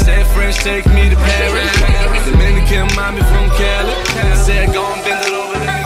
[0.04, 2.26] Said French, take me to Paris.
[2.26, 4.05] Dominican mommy from Cali.
[4.46, 5.84] Said, go and bend it over there.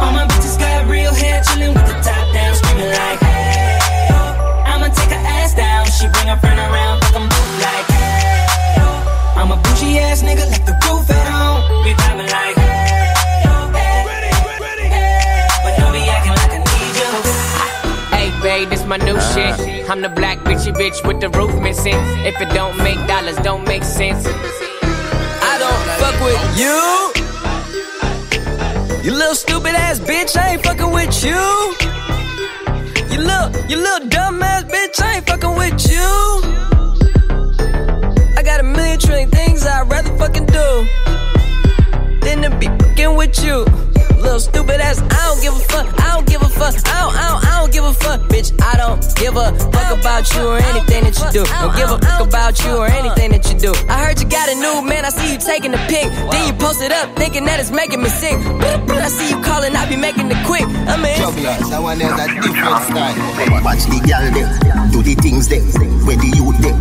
[0.00, 3.78] All my bitches got real hair, chillin' with the top down, screaming like, hey,
[4.12, 4.64] oh.
[4.66, 8.46] I'ma take her ass down, she bring her friend around, fuck 'em both like, hey,
[8.80, 9.36] oh.
[9.36, 11.84] I'm a bougie ass nigga, like the roof at home.
[11.84, 14.08] We vibing like, hey, oh, hey,
[14.88, 17.10] hey, but don't be acting like I need you.
[18.16, 19.56] Hey, babe, this my new uh-huh.
[19.56, 19.90] shit.
[19.90, 22.00] I'm the black bitchy bitch with the roof missing.
[22.24, 24.24] If it don't make dollars, don't make sense.
[26.22, 27.12] With you.
[29.02, 31.74] You little stupid ass bitch, I ain't fucking with you.
[33.10, 36.10] You little, you little dumb ass bitch, I ain't fucking with you.
[38.36, 40.86] I got a million trillion things I'd rather fucking do
[42.20, 43.79] than to be fucking with you.
[44.20, 47.14] Little stupid ass, I don't give a fuck, I don't give a fuck, I don't,
[47.16, 48.52] I don't, I don't give a fuck, bitch.
[48.60, 51.44] I don't give a fuck about you or anything that you do.
[51.48, 53.72] Don't give a fuck about you or anything that you do.
[53.88, 56.12] I heard you got a new man, I see you taking the pic.
[56.30, 58.36] Then you post it up, thinking that it's making me sick.
[58.36, 60.64] I see you calling, I be making it quick.
[60.84, 61.16] I'm in.
[61.16, 61.24] A.
[63.64, 64.48] Watch the girl them,
[64.92, 65.64] do the things them,
[66.04, 66.76] where the youth them,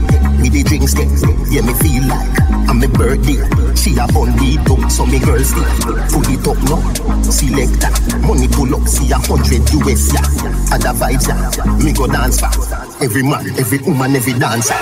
[0.50, 1.10] with the drinks them.
[1.50, 3.40] Yeah, me feel like I'm my birthday.
[3.76, 5.64] She a bun beat up, so me girl still
[6.10, 6.82] full it up now.
[7.24, 7.92] Selector,
[8.26, 10.26] money pull up, see a hundred US yeah.
[10.74, 12.56] Other vibes yeah, me go dance back.
[13.02, 14.74] Every man, every woman, every dancer.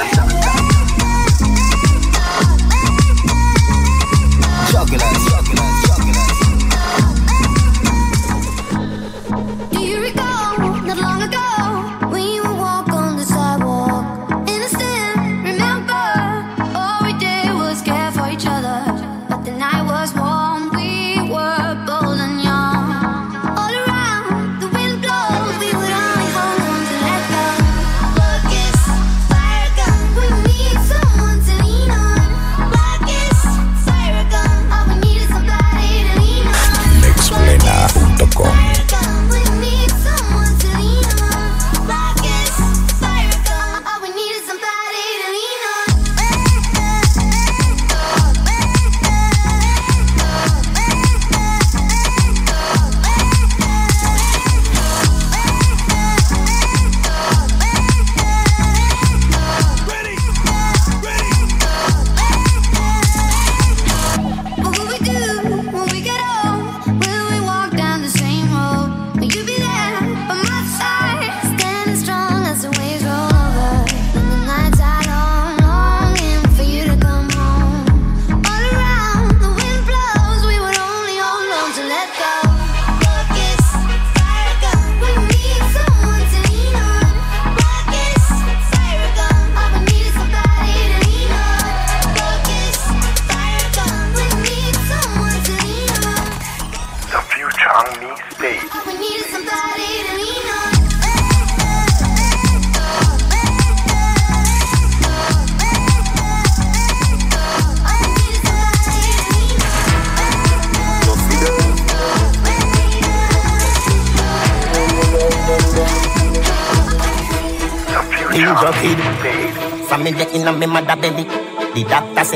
[4.71, 5.26] Jugglers,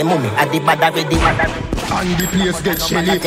[0.01, 1.17] say mummy a the bad already.
[1.91, 3.19] And the place get shelly.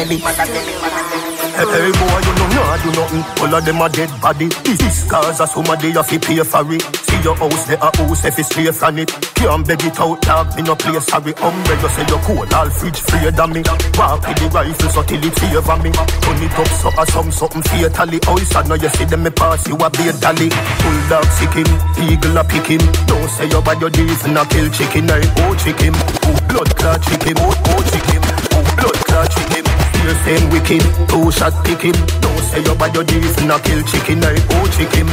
[1.54, 3.24] Hey boy, you know nah do nothing.
[3.42, 4.48] All of them a dead body.
[4.64, 7.13] This cause a somebody you fi pay for it.
[7.24, 9.08] Your house, there a house if it's stray from it.
[9.32, 10.54] Can't beg it out, dog.
[10.56, 11.32] Me no play sorry.
[11.40, 13.62] Umbre, you say you cold, all fridge free than me.
[13.96, 15.90] Walk with the rifle so till it favor me.
[16.20, 18.20] Turn it up so a some something fatally.
[18.28, 20.52] Oh, sad now you see them me pass you a beer dolly.
[20.84, 21.68] Bulldog sick him,
[22.04, 22.84] eagle a pick him.
[23.08, 25.08] Don't say you bad your deeds and a kill chicken.
[25.08, 28.20] I oh chicken, oh blood clot chicken, oh oh chicken,
[28.52, 29.64] oh blood clot chicken.
[29.64, 31.96] Fear saying wicked, two shot pick him.
[32.54, 34.22] Say your deeds and a kill chicken.
[34.22, 35.06] I oh chicken,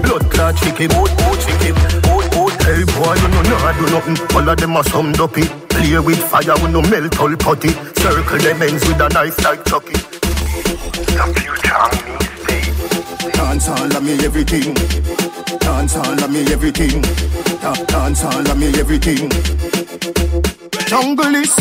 [0.00, 1.74] blood clot chicken, oh oh chicken,
[2.08, 2.48] oh oh.
[2.64, 4.16] Hey boy, you know nah do nothing.
[4.34, 5.44] All of them are some dopey.
[5.68, 7.68] Play with fire, we no melt all potty.
[8.00, 9.92] Circle them ends with a knife like Chucky.
[11.26, 11.34] Me
[12.40, 13.34] stage.
[13.34, 14.72] Dance all of me everything.
[15.58, 17.02] Dance all of me everything.
[17.60, 19.28] Da- Dance all of me everything.
[20.88, 21.54] Jungle is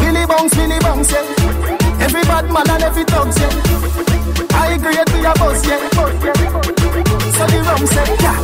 [0.00, 1.77] Billy Bounce, Billy Bounce, yeah.
[2.00, 3.50] Every bad man and every thug, yeah.
[4.54, 5.78] I agree with your boss, yeah.
[7.36, 8.38] So the rum say, yeah.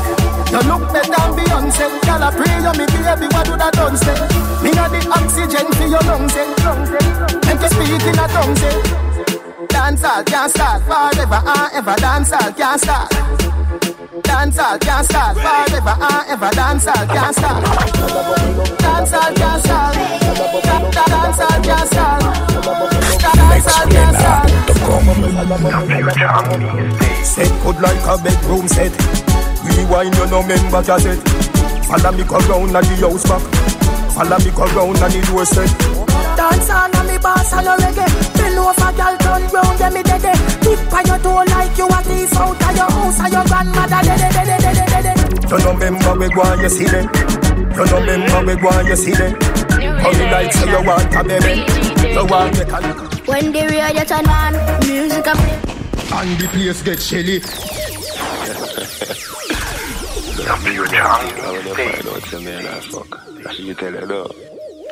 [0.55, 1.87] You look better than Beyonce.
[2.07, 4.15] Girl, I pray you me baby, what do that done say?
[4.63, 7.51] Me got the oxygen for your lungs, yeah.
[7.51, 9.14] And to speak in a tongue, say.
[9.69, 11.95] Dance all can't start forever and ever.
[11.97, 13.11] Dance all can't start.
[14.23, 16.51] Dance all can't start forever and ever.
[16.51, 17.65] Dance all can't start.
[18.79, 19.95] Dance all can't start.
[20.65, 22.23] Da- da- Dance all can't start.
[23.35, 24.51] Dance can't start.
[27.25, 28.93] Set good like a bedroom set.
[29.65, 31.19] Rewind you no member cassette.
[31.87, 33.43] Follow me go round at the house back.
[34.15, 36.04] Follow me go round at the doorstep.
[36.45, 38.05] Dance on and me boss and a reggae
[38.37, 40.21] Bend over girl turn round them me dead
[40.61, 44.03] Tip on your toe like you a thief out of your house And your grandmother
[44.05, 47.09] dead dead dead dead dead You no member we go and you see them.
[47.73, 49.33] You no member we go and you see them.
[50.05, 51.65] How you like say you want a baby?
[52.13, 52.81] You want make a
[53.25, 54.53] When the radio turn on,
[54.87, 55.61] music a play.
[56.13, 57.39] And the place get shelly.
[60.45, 61.25] The future on
[62.45, 64.44] me You tell her though.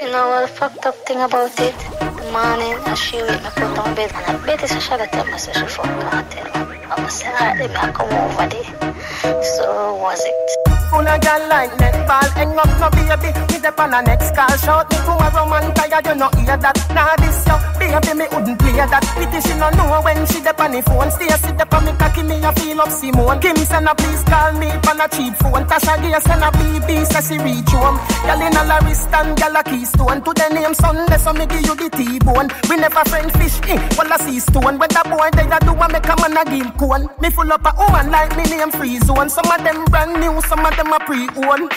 [0.03, 1.79] You know what the fucked up thing about it?
[1.79, 5.01] The morning, I she with me put on bed and I bet it's a shot
[5.29, 6.51] me say she fucked on me.
[6.91, 8.92] I was say, me come over there.
[9.03, 10.73] So was it?
[10.91, 12.29] Full of girl like netball.
[12.37, 13.33] Hang up no baby.
[13.51, 14.53] Me dep on a next call.
[14.59, 16.77] Shout me a woman tired You no hear that.
[16.93, 19.03] Nah this yo Baby me wouldn't play that.
[19.17, 21.11] Pity she no know When she dep on the phone.
[21.11, 23.41] Stay sit dep on me cocky Me a feel up Simone.
[23.41, 25.65] Kim send a please call me On a cheap phone.
[25.65, 27.97] Tasha Gay send a BB Say she reach home.
[28.29, 30.21] Girl in a la wrist And girl a keystone.
[30.21, 32.53] To the name Sunday So me give you the T-bone.
[32.69, 34.77] We never friend fish eh Well a sea stone.
[34.77, 37.49] When the boy they a do a make a man a give cone Me full
[37.49, 40.77] up a woman like me name free zone Some of them brand new Some of
[40.77, 41.69] them them a pre-own.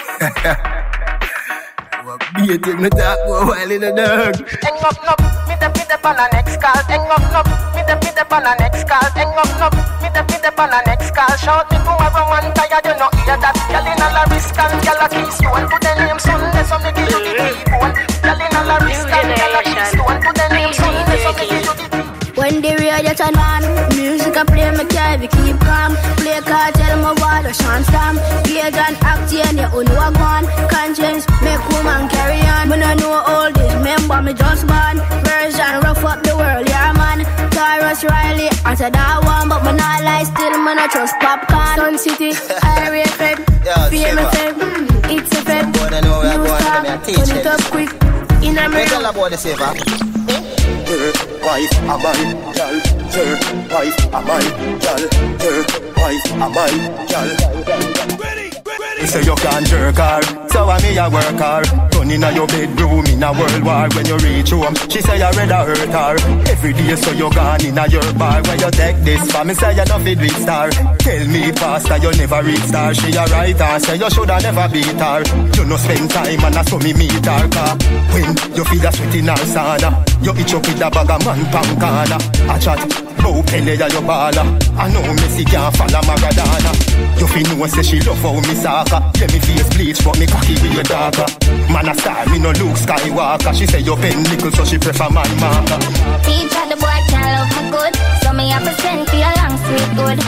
[2.35, 4.37] Beating me talk go while in the dark.
[4.61, 5.13] Hang up, no,
[5.49, 6.77] me the me the on the next call.
[6.85, 7.41] Hang up, no,
[7.73, 9.09] me the me the on the next call.
[9.17, 9.67] Hang up, no,
[10.01, 11.33] me the me the on the next call.
[11.37, 13.57] Shout me to everyone tired, you know hear that.
[13.69, 15.65] Girl in a la risk and girl a keystone.
[15.69, 17.93] Put the name Sunday, so me give you the T-bone.
[18.21, 20.17] Girl in a la risk and girl a keystone.
[20.21, 21.94] Put the name Sunday, so me give you the
[22.35, 23.63] when the radio turn on,
[23.95, 25.95] music I play, me carry keep calm.
[26.19, 28.15] Play cartel, my wall, Sean Stam.
[28.43, 30.45] Gauge and act, and you know I gone.
[30.69, 32.69] Conscience, make woman carry on.
[32.69, 34.99] Me no know all this, remember me just born.
[35.23, 37.25] Version, rough up the world, yeah man.
[37.51, 41.75] Tarrus Riley, I said that one, but me not lie still, me not trust popcorn.
[41.75, 42.31] Sun City,
[42.77, 43.37] Area Fame
[43.91, 44.55] Fed,
[45.09, 45.65] it's a Fed.
[45.71, 47.91] New Star, turn it up quick.
[48.43, 48.85] In a mirror.
[48.85, 50.44] Tell about the saver eh?
[50.89, 51.11] Her
[51.45, 52.75] wife am I, gal.
[53.15, 53.33] Her
[53.73, 54.43] wife am I,
[54.83, 55.03] gal.
[55.43, 55.59] Her
[55.97, 57.29] wife am I, gal.
[58.35, 58.44] You
[59.15, 61.63] say you can't jerk her, so I me a work her.
[61.89, 64.75] Turn inna your bedroom in a world war when you reach home.
[64.91, 66.15] She say you rather hurt her.
[66.51, 69.75] Every day so you gone inna your bar when you take this for me say
[69.75, 70.69] you no fit reach star.
[70.99, 72.93] Tell me pastor you never reach star.
[72.93, 75.23] She a right her say you shoulda never beat her.
[75.55, 77.43] You no spend time and I saw me meet her.
[78.11, 79.89] When you feel a sweat in her sauna,
[80.23, 82.19] you itch up with a bag of man pan corner.
[82.51, 82.81] A chat,
[83.23, 84.45] bow Pele ya your baller.
[84.75, 86.71] I know Messi can't follow Maradona.
[87.19, 89.04] You feel know say she love how me soccer.
[89.15, 91.25] Yeah, me face bleach, but me cocky with your darker.
[91.71, 93.53] Man a star, me no Luke Skywalker.
[93.53, 95.79] She say you pen nickel, so she prefer my marker.
[96.25, 99.55] Teacher, the boy can't love me good, so me have to send for your long
[99.63, 100.19] sweet good.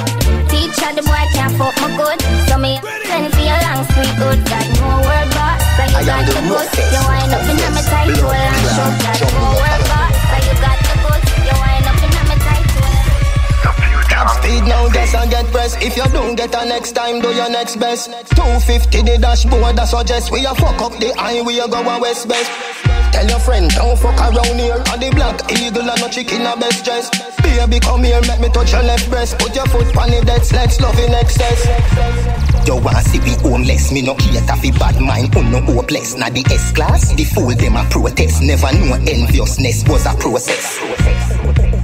[0.48, 3.84] Teacher, the boy can't fuck me good, so me have to send for your long
[3.92, 4.40] sweet good.
[4.48, 5.60] Got no word boss,
[5.92, 6.68] you got the good.
[6.94, 8.90] You wind up in my tight hole and show.
[9.04, 9.87] Got no word
[14.18, 15.78] Top speed now, guess and get press.
[15.78, 18.10] If you don't get a next time, do your next best.
[18.34, 22.50] 250 the dashboard, that suggest we a fuck up the a go a west best.
[23.14, 24.82] Tell your friend, don't fuck around here.
[24.90, 27.14] And the black eagle and no chicken a best dress.
[27.46, 29.38] Baby, come here, make me touch your left breast.
[29.38, 31.62] Put your foot on the dead let's love in excess.
[32.66, 36.18] You want see we homeless, me no cater fi bad mind, un no hopeless.
[36.18, 38.42] Na the S class, the fool them a protest.
[38.42, 40.82] Never know enviousness was a process.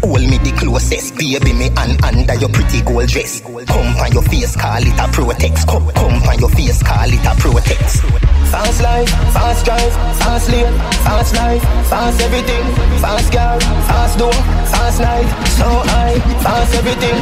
[0.04, 3.40] Hold me the closest, baby me and under your pretty gold dress.
[3.40, 5.64] Come on your face, call it a protex.
[5.64, 8.04] Come, come on your face, call it a protex.
[8.52, 10.76] Fast life, fast drive, fast lane,
[11.08, 12.66] fast life, fast everything,
[13.00, 14.36] fast girl, fast door,
[14.76, 15.24] fast night,
[15.56, 17.18] slow high, fast everything.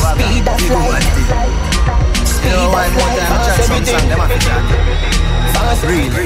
[0.00, 1.04] Speed that's light.
[2.24, 4.16] Speed that's light, fast everything.
[5.52, 6.24] Fast Really?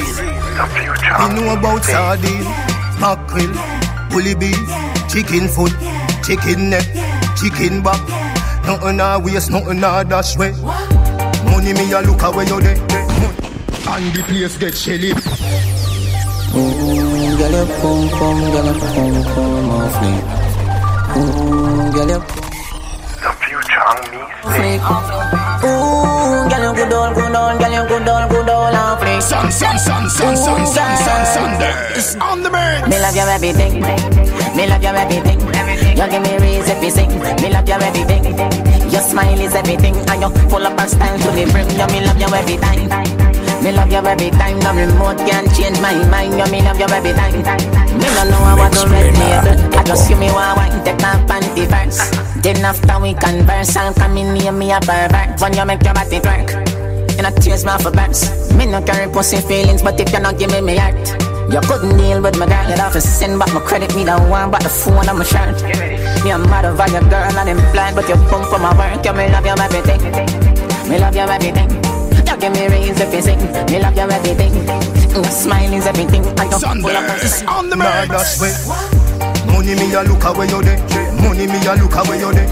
[1.19, 2.47] You know about sardine,
[3.03, 3.51] mackerel,
[4.11, 5.73] bully beef, chicken foot,
[6.25, 6.87] chicken neck,
[7.37, 8.01] chicken back.
[8.65, 10.53] Nothing a waste, nothing I dash way.
[11.51, 12.79] Money me a look away you there.
[13.91, 15.11] And the place get shelly.
[16.55, 20.13] Ooh, girl, you pum pum, girl, pum pum off me.
[21.19, 22.50] Ooh, girl, you
[25.67, 29.21] Ooh, girl, you good on, good on, girl, you good on, good on off me.
[29.21, 31.75] Sun, sun, sun, sun, sun, sun, sun, Sunday.
[32.23, 32.89] On the bird.
[32.89, 33.81] Me love your everything.
[34.55, 35.41] Me love your everything.
[35.99, 37.11] You give me reason to sing.
[37.43, 38.25] Me love your everything.
[38.91, 41.69] Your smile is everything, and you full of style to the brim.
[41.71, 42.89] You me love you every time.
[43.63, 44.59] Me love you every time.
[44.61, 46.39] No remote can change my mind.
[46.39, 47.43] You me love you every time.
[47.99, 49.70] Me no know want to red label.
[49.81, 52.13] I just see me want wine, take my panty first.
[52.45, 55.41] Then after we converse, I'll come in near me a pervert.
[55.41, 56.53] When you make your body twerk,
[57.17, 58.53] and I tears my for burns.
[58.53, 61.01] Me no carry pussy feelings, but if you not give me me heart.
[61.51, 64.21] You couldn't deal with my girl, you'd have to send back my credit, me the
[64.29, 65.57] one, but the phone on my shirt.
[66.25, 69.03] Me a mad over your girl and I'm blind, but you pump for my work,
[69.03, 70.01] you me love you everything.
[70.91, 71.71] Me love you everything.
[72.29, 73.41] You give me reason to sing,
[73.73, 74.53] me love you everything.
[75.25, 76.23] Smile is everything.
[76.39, 79.00] I got Sanders on the mix.
[79.47, 80.79] Money me a look away you there.
[81.23, 82.49] Money me a look away you there.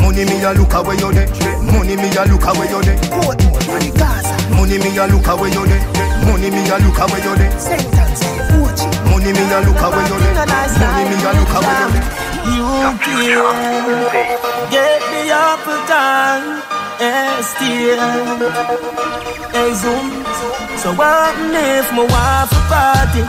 [0.00, 1.28] Money me a look away you there.
[1.62, 2.98] Money me a look away you there.
[4.56, 5.82] Money me a look away you there.
[6.24, 7.50] Money me a look away you there.
[9.10, 10.34] Money me a look away you there.
[10.80, 12.04] Money me a look away you there.
[12.46, 13.18] You can
[14.70, 16.62] get the apple time,
[17.00, 18.00] and still.
[19.50, 20.06] Hey Zoom,
[20.78, 23.22] so what if my wife a party?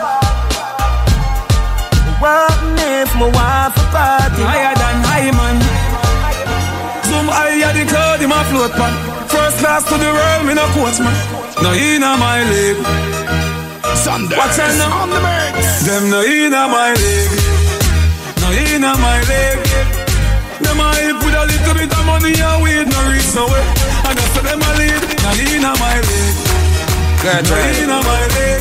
[2.17, 2.49] What
[2.81, 4.41] if my wife a party?
[4.41, 5.57] Higher than high man.
[7.05, 8.93] Zoom higher the cloud in my float pan.
[9.29, 11.13] First class to the world, me no coach man.
[11.61, 12.81] No inna my league.
[14.01, 15.05] Sanders Watch out now.
[15.05, 15.85] on the mix.
[15.85, 17.37] Them no inna my league.
[18.41, 19.61] No inna my league.
[20.65, 23.37] Them a hype with a little bit of money and weed no reach eh.
[23.37, 23.67] nowhere.
[24.09, 25.01] And that's what them a lead.
[25.21, 26.37] No inna my league.
[27.45, 28.57] No inna my league.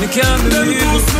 [0.00, 1.17] Me can't believe them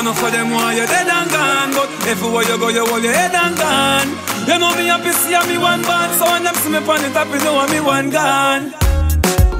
[0.00, 0.08] Mm.
[0.08, 3.12] Enough of them want you're dead and gone But everywhere you go you hold your
[3.12, 4.08] head and gone
[4.48, 7.10] You know me happy see me one band So when them see me on the
[7.12, 8.72] top you know me one gone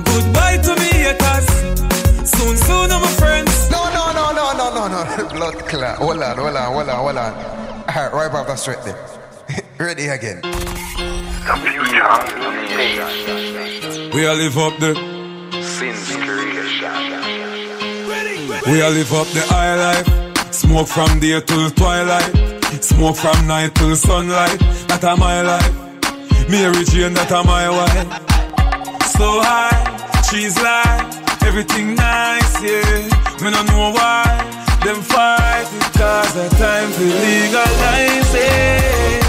[0.09, 1.45] Goodbye to me haters
[2.25, 5.29] Soon soon I'm my friends No, no, no, no, no, no, no.
[5.35, 5.99] Blood clot.
[5.99, 7.35] Hold on, hold on, hold on, hold on.
[7.35, 8.97] All right, right back that straight there.
[9.79, 10.41] Ready again.
[10.41, 12.09] The future.
[14.17, 14.95] We all live up the
[18.67, 20.20] We all live up the high life
[20.61, 22.33] Smoke from day till twilight.
[22.83, 24.59] Smoke from night till sunlight.
[24.89, 25.73] That a my life.
[26.51, 28.09] Mary Jane, that a my wife.
[29.17, 29.81] So high,
[30.29, 31.07] she's like
[31.49, 33.09] Everything nice, yeah.
[33.41, 34.25] Me no know why
[34.85, 39.25] Them fight because the time to legalize it.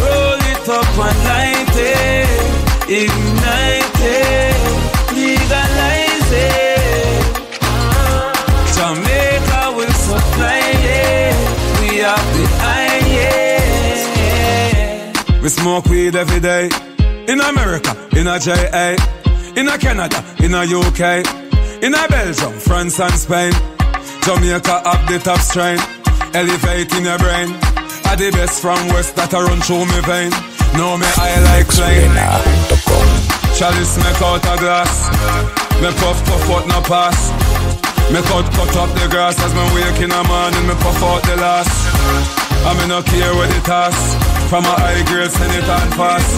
[0.00, 1.76] Roll it up and light
[2.88, 3.31] it
[15.42, 16.70] We smoke weed every day.
[17.26, 18.94] In America, in a JA
[19.56, 21.26] In a Canada, in a UK
[21.82, 23.52] In a Belgium, France and Spain.
[24.22, 25.78] Jamaica up the top strain.
[26.32, 27.50] Elevate in your brain.
[28.06, 30.30] Are the best from west that I run through me vein.
[30.78, 32.14] Know me I like plain.
[33.58, 35.10] Chalice make out a glass.
[35.82, 37.18] Me puff puff out no pass.
[38.14, 40.66] Me cut cut up the grass As me wake in the morning.
[40.70, 44.32] Me puff out the last I me no care where the toss.
[44.52, 46.28] From a high grade send it on fast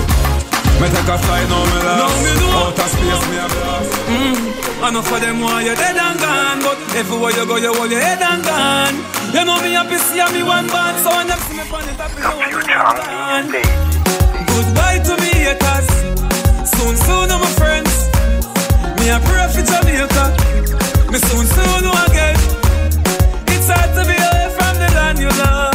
[0.79, 2.14] Me take a flight now me last
[2.55, 4.87] Outer space me a blast mm.
[4.87, 7.99] Enough of them want you dead and gone But everywhere you go you hold your
[7.99, 8.95] head and gone.
[9.35, 11.95] You know me happy see me one band So when them see me on the
[11.99, 13.51] top you know me gone.
[14.47, 15.91] Goodbye to me haters.
[16.70, 17.91] Soon soon I'm my friends.
[19.03, 20.25] Me a pray for Jamaica.
[21.11, 22.39] Me soon soon know again.
[23.51, 25.74] It's hard to be away from the land you love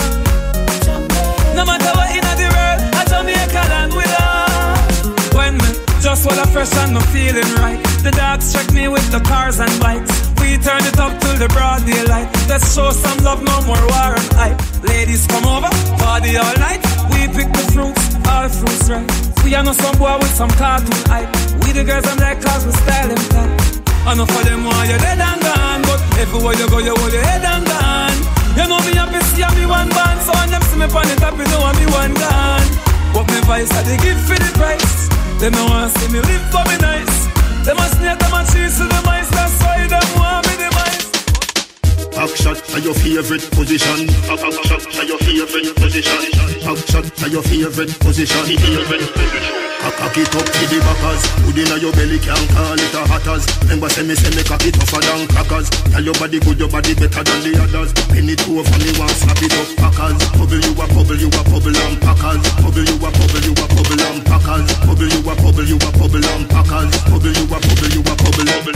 [6.28, 7.80] I fresh and no feeling right.
[8.04, 10.12] The dogs check me with the cars and bikes.
[10.44, 12.28] We turn it up till the broad daylight.
[12.52, 14.60] Let's show some love, no more war and hype.
[14.84, 16.84] Ladies come over, party all night.
[17.16, 19.08] We pick the fruits, all fruits right.
[19.48, 21.32] We are no some boy with some cartoon hype.
[21.64, 23.80] We the girls I'm like cause we style them tight
[24.12, 27.24] Enough of them want you dead and gone But everywhere you go you hold your
[27.24, 28.20] head and gone.
[28.60, 31.16] You know me happy see me one band So when them see me on the
[31.16, 32.68] top you know me one gone.
[33.16, 36.52] But me vice I they give for the price They no want see me live
[36.52, 37.26] for me nice
[37.64, 40.70] Them a snake, them a cheese to the mice That's why them want me the
[40.76, 44.08] mice Back shot to your favorite position.
[44.28, 46.32] Back shot to your favorite position.
[46.60, 48.44] Back shot to your favorite position.
[48.46, 49.69] Favorite position.
[49.80, 51.24] Cock cock it up to the backers.
[51.44, 53.44] Put inna your belly, can't call it a hatters.
[53.64, 55.70] Remember say me say me cock it tougher than crackers.
[55.92, 57.94] Tell your body good, your body better than the others.
[58.12, 60.20] Pin it over me, want slap it up packers.
[60.36, 62.44] Bubble you a bubble, you a bubble and packers.
[62.60, 64.68] Bubble you a bubble, you a bubble and packers.
[64.84, 66.92] Bubble you a bubble, you a bubble and packers.
[67.08, 68.76] Bubble you a bubble, you a bubble, bubble.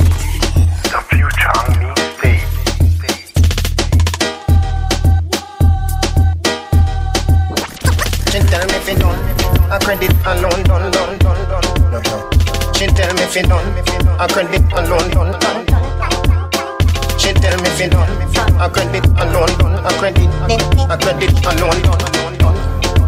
[0.88, 1.51] The future
[1.84, 2.47] mixtape.
[8.32, 9.22] She tell me fi done,
[9.74, 12.74] a credit alone done done done done.
[12.76, 13.65] She tell me fi done,
[14.19, 15.34] a credit alone done.
[17.17, 18.11] She tell me fi done,
[18.61, 20.30] a credit alone done, a credit,
[20.89, 22.22] a credit alone done.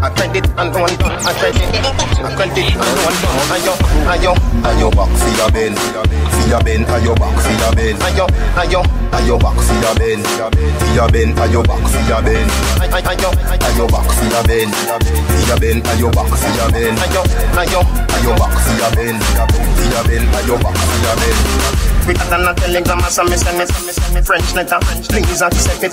[0.05, 1.65] I credit and one I credit.
[1.65, 3.17] I credit and one
[3.49, 3.73] Ayo,
[4.05, 7.97] ayo, ayo back for your ben, for your ben, ayo back for your ben.
[8.05, 8.81] Ayo, ayo,
[9.17, 12.45] ayo back for your ben, for your ben, ayo back for your ben.
[12.85, 13.29] Ayo,
[13.65, 16.93] ayo back for your ben, for your ben, ayo back for your ben.
[17.01, 17.21] Ayo,
[17.57, 17.81] ayo,
[18.13, 21.94] ayo back for your ben, for your ben, ayo back for your ben.
[22.05, 24.77] Quicker than a telegram, me send me, send me, send me French letter.
[25.09, 25.91] Please accept it,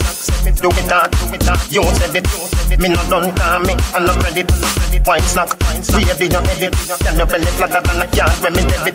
[0.60, 1.56] do it that, do it that.
[1.72, 2.28] You said it,
[2.78, 4.44] me not done call me, I not ready.
[5.02, 6.76] Wine snack, baby, you edit.
[7.00, 8.94] Can your belly flatter than a yard when me dead it,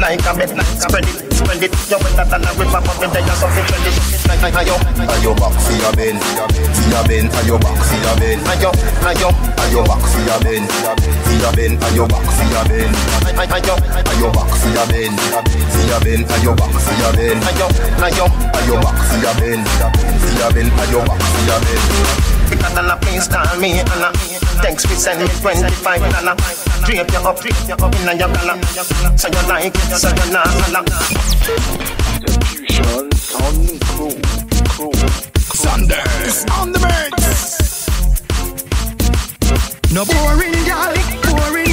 [0.00, 0.50] like a bed.
[0.80, 1.70] Spread it, spread it.
[1.86, 3.92] You wetter than a river, but me there, so fit ready.
[4.44, 4.76] Ayo,
[5.14, 8.40] ayo back for your ben, for your ben, ayo back for your ben.
[8.50, 8.70] Ayo,
[9.04, 9.28] ayo,
[9.62, 12.90] ayo back for your ben, for your ben, ayo back for your ben.
[13.52, 13.74] Ayo,
[14.10, 15.12] ayo back for your ben,
[15.70, 17.38] for your ben, ayo back for your ben.
[17.42, 17.66] Ayo,
[18.02, 18.26] ayo,
[18.58, 21.80] ayo back for your ben, for your ben, ayo back for your ben.
[22.50, 24.10] Because then a please call me and a
[24.62, 26.36] text me 25 dollar.
[26.84, 28.56] Drape you up, drape you up in your collar.
[29.16, 30.80] So you like it, so you not holla.
[32.22, 33.08] Execution
[33.40, 33.56] on
[33.88, 34.14] crew,
[34.68, 34.92] crew.
[35.54, 37.88] Sanders on the mix.
[39.92, 41.63] No boring gal, boring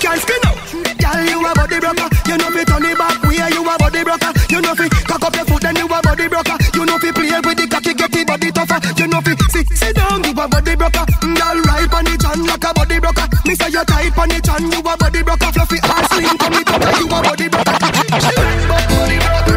[0.00, 0.56] can't skin up.
[0.96, 2.08] Gal, you a body broker.
[2.26, 3.44] You know fi turn it back way.
[3.52, 4.32] You a body broker.
[4.48, 6.56] You know fi cock up your foot then you a body broker.
[6.74, 8.80] You know fi play with the cocky get the body tougher.
[8.96, 11.04] You know fi sit sit down you a body broker.
[11.20, 13.26] Gal right on the chan like a body broker.
[13.44, 15.52] Me say you tight on the chan you a body broker.
[15.52, 17.76] Fluffy ass slim come up you a body broker.
[18.24, 19.49] She like body broker,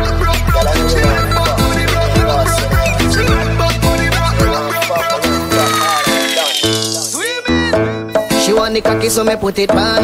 [8.83, 10.03] cocky so me put it on.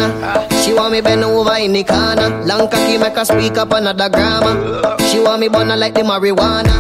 [0.64, 2.30] She want me bend over in the corner.
[2.46, 4.98] Long cocky make her speak up another grammar.
[5.10, 6.74] She want me burn like the marijuana.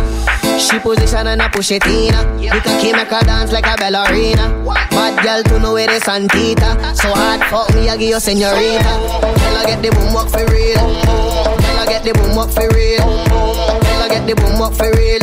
[0.59, 2.23] She position and I push it in her.
[2.37, 4.49] The cocky make her dance like a ballerina.
[4.91, 6.95] Bad girl to know where the Santita.
[6.95, 8.83] So hard fuck me, I give you senorita.
[8.83, 10.75] Tell her get the boom up for real.
[10.75, 12.99] Tell her get the boom up for real.
[12.99, 15.19] Tell her get the boom up for real.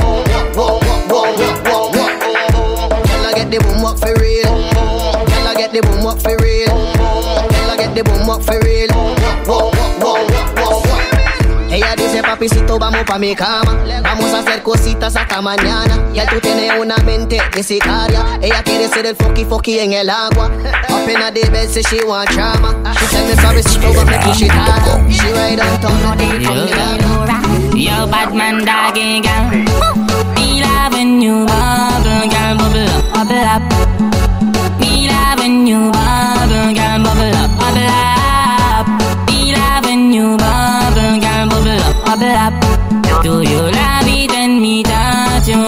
[0.56, 1.36] Whoa, whoa.
[3.04, 4.45] Tell her get the boom up for real.
[5.76, 6.68] Tell the boom up for real.
[6.68, 8.88] Tell her get the boom up for real.
[9.44, 9.70] Whoa,
[10.00, 10.24] whoa,
[10.56, 10.82] whoa.
[11.70, 16.40] Ella dice papicito vamos pa mi cama Vamos a hacer cositas hasta mañana Y tú
[16.40, 21.08] tienes una mente de sicaria Ella quiere ser el foki foki en el agua Up
[21.08, 24.50] in the bed say she want drama She said me papicito va me push it
[24.52, 25.92] harder She right on top
[27.74, 29.50] Yo, bad man, doggy gal.
[30.34, 30.62] Me
[30.92, 33.85] when you bubble, gal, bubble up, bubble up.
[35.46, 38.86] You bubble, gal, bubble up, bubble up.
[39.30, 43.22] Love when you bubble, gal, bubble up, bubble up.
[43.22, 45.62] Do you love it when me touch you?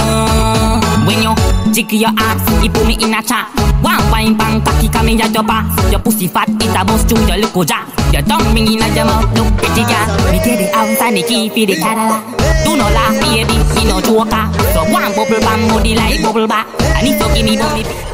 [1.06, 1.32] When you
[1.72, 3.46] jig your ass, you put me in a chat.
[3.80, 5.70] One wine bang cocky coming at your back.
[5.92, 7.86] Your pussy fat, it a bust through your little jack.
[8.12, 10.10] Your tongue ringing at your mouth, look pretty girl.
[10.34, 12.26] Me get it out and the key for the Cadillac.
[12.64, 14.42] Do not laugh, baby, me no joker.
[14.74, 16.66] So one bubble bam, body like bubble back.
[16.98, 18.07] And if you give me bummy.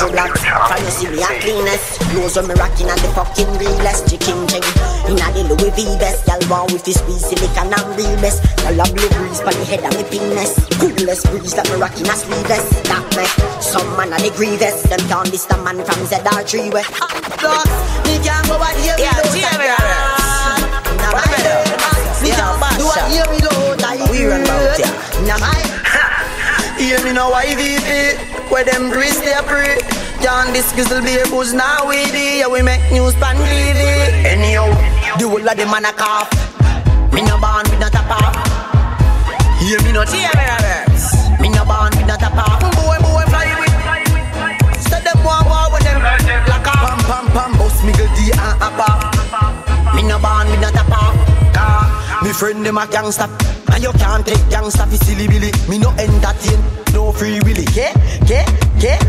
[0.00, 2.00] Andrew Black, can you see me a cleanest?
[2.08, 4.64] Clothes when me rocking and the fucking realest chicken thing.
[5.12, 8.40] Inna the Louis V vest, y'all want with this squeeze silicon and real best.
[8.64, 10.56] Y'all a blue breeze pon the head of me penis.
[10.80, 12.64] Coolest breeze that me rocking a sleeveless.
[12.88, 13.28] That me,
[13.60, 14.80] some man a the grievous.
[14.88, 16.86] Them can't this the man from ZR3 way.
[17.36, 17.76] Dogs,
[18.08, 20.64] me can't go out here without a gun.
[20.96, 24.88] Now me can't do a here without a We run out here.
[25.28, 25.60] Now my
[26.80, 28.39] Hear me now, IVP.
[28.50, 29.78] Where them twist their pre.
[30.20, 33.80] John this grizzle be a booze now we Yeah, we make news pan TV.
[34.26, 34.68] Anyhow,
[35.18, 36.28] the whole of them man a cough.
[37.12, 38.36] Me no born with no top off.
[39.62, 40.30] Hear me no tear
[41.40, 42.60] me no born with no top off.
[42.76, 44.82] Boy, boy, fly with.
[44.82, 46.02] Say them want war with them.
[46.02, 47.52] Like a pam pam pam.
[47.56, 49.94] Boss me D and a pop.
[49.94, 52.22] Me no born with no top off.
[52.22, 53.59] Me friend them a gangsta.
[53.80, 55.50] And you can't take gangsta fi silly billy.
[55.66, 56.60] Me no entertain,
[56.92, 57.64] no free willy.
[57.72, 57.96] Yeah,
[58.28, 58.44] yeah,
[58.76, 59.00] yeah.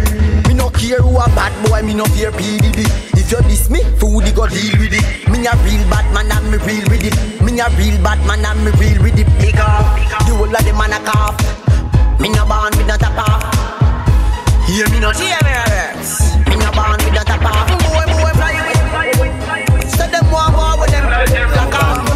[0.48, 2.88] Me no care who a bad boy, me no fear PDD.
[3.20, 5.04] If you diss me, food go deal with it.
[5.28, 7.16] Me a real bad man and me real with it.
[7.44, 9.28] Me a real bad man and me real with it.
[9.42, 9.84] Big up,
[10.24, 11.36] the whole of them man a cough.
[12.22, 13.44] Me no born with no top off.
[14.68, 15.52] Hear me no tear me.
[16.48, 17.81] Me no born with no top off.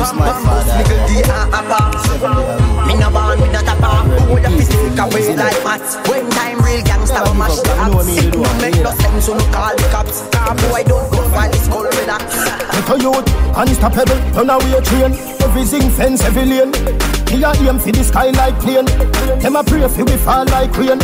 [0.06, 0.46] Pam pam pam.
[0.46, 2.88] Boss me go D ah, ah, and a pop.
[2.88, 4.06] Me no born with no top off.
[4.30, 8.18] Who the piss take away like mats When time real gangsta will mash the apps
[8.18, 8.60] It no ah.
[8.62, 11.88] make no sense so no call the cops Car boy don't go while it's cold
[11.98, 12.24] relax
[12.72, 13.28] Get a youth,
[13.58, 18.58] unstoppable, run away train Everything fence, every lane Me a aim for the sky like
[18.64, 18.86] plane.
[19.44, 21.02] Them a pray for we fall like rain.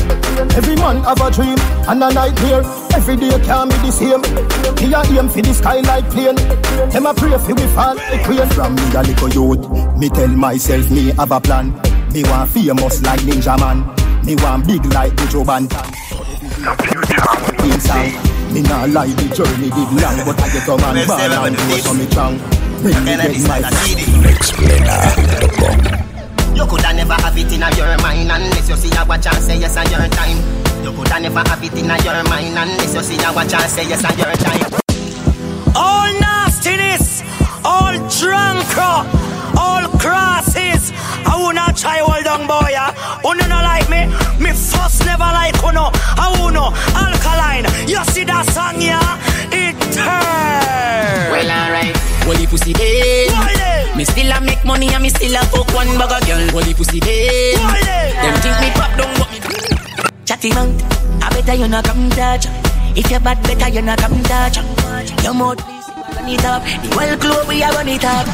[0.55, 1.59] Every man have a dream
[1.91, 2.63] and a nightmare.
[2.95, 4.23] Every day can be the same.
[4.79, 6.39] Me a aim for the sky like plane.
[6.87, 8.47] Them a pray for we fall like rain.
[8.55, 9.67] From me a little youth,
[9.99, 11.75] me tell myself me have a plan.
[12.13, 13.83] Me want famous like Ninjaman.
[14.23, 15.83] Me want big like the Joe Bantan.
[17.59, 18.15] Inside,
[18.53, 21.75] me nah lie, the journey did long, but I get a man ball and go
[21.75, 22.39] so me strong.
[22.79, 23.59] When me get my
[24.23, 26.10] Nextplena.com
[26.55, 29.57] You coulda never have it in your mind unless you see a watch and say
[29.57, 30.37] yes on your time.
[30.83, 33.87] You coulda never have it in your mind unless you see a watch and say
[33.87, 34.71] yes on your time.
[35.75, 37.23] All nastiness,
[37.63, 38.67] all drunk,
[39.57, 40.91] all crosses.
[41.25, 42.75] I wanna try hold on, boy.
[43.29, 44.07] Uno no like me,
[44.43, 45.89] me first never like uno.
[45.89, 46.11] Oh.
[46.17, 47.65] I uno alkaline.
[47.87, 49.17] You see that song, yeah?
[49.51, 49.77] It
[54.71, 56.43] money and me still a fuck one bag of girl.
[56.55, 57.59] Holy pussy dead.
[58.23, 59.39] Them think me pop down, but me
[60.23, 60.79] Chatty mouth,
[61.21, 62.47] I better you not come touch.
[62.95, 64.57] If you bad, better you not come touch.
[65.23, 66.63] Your mouth, please, run it up.
[66.63, 68.27] The whole globe, we are run it up.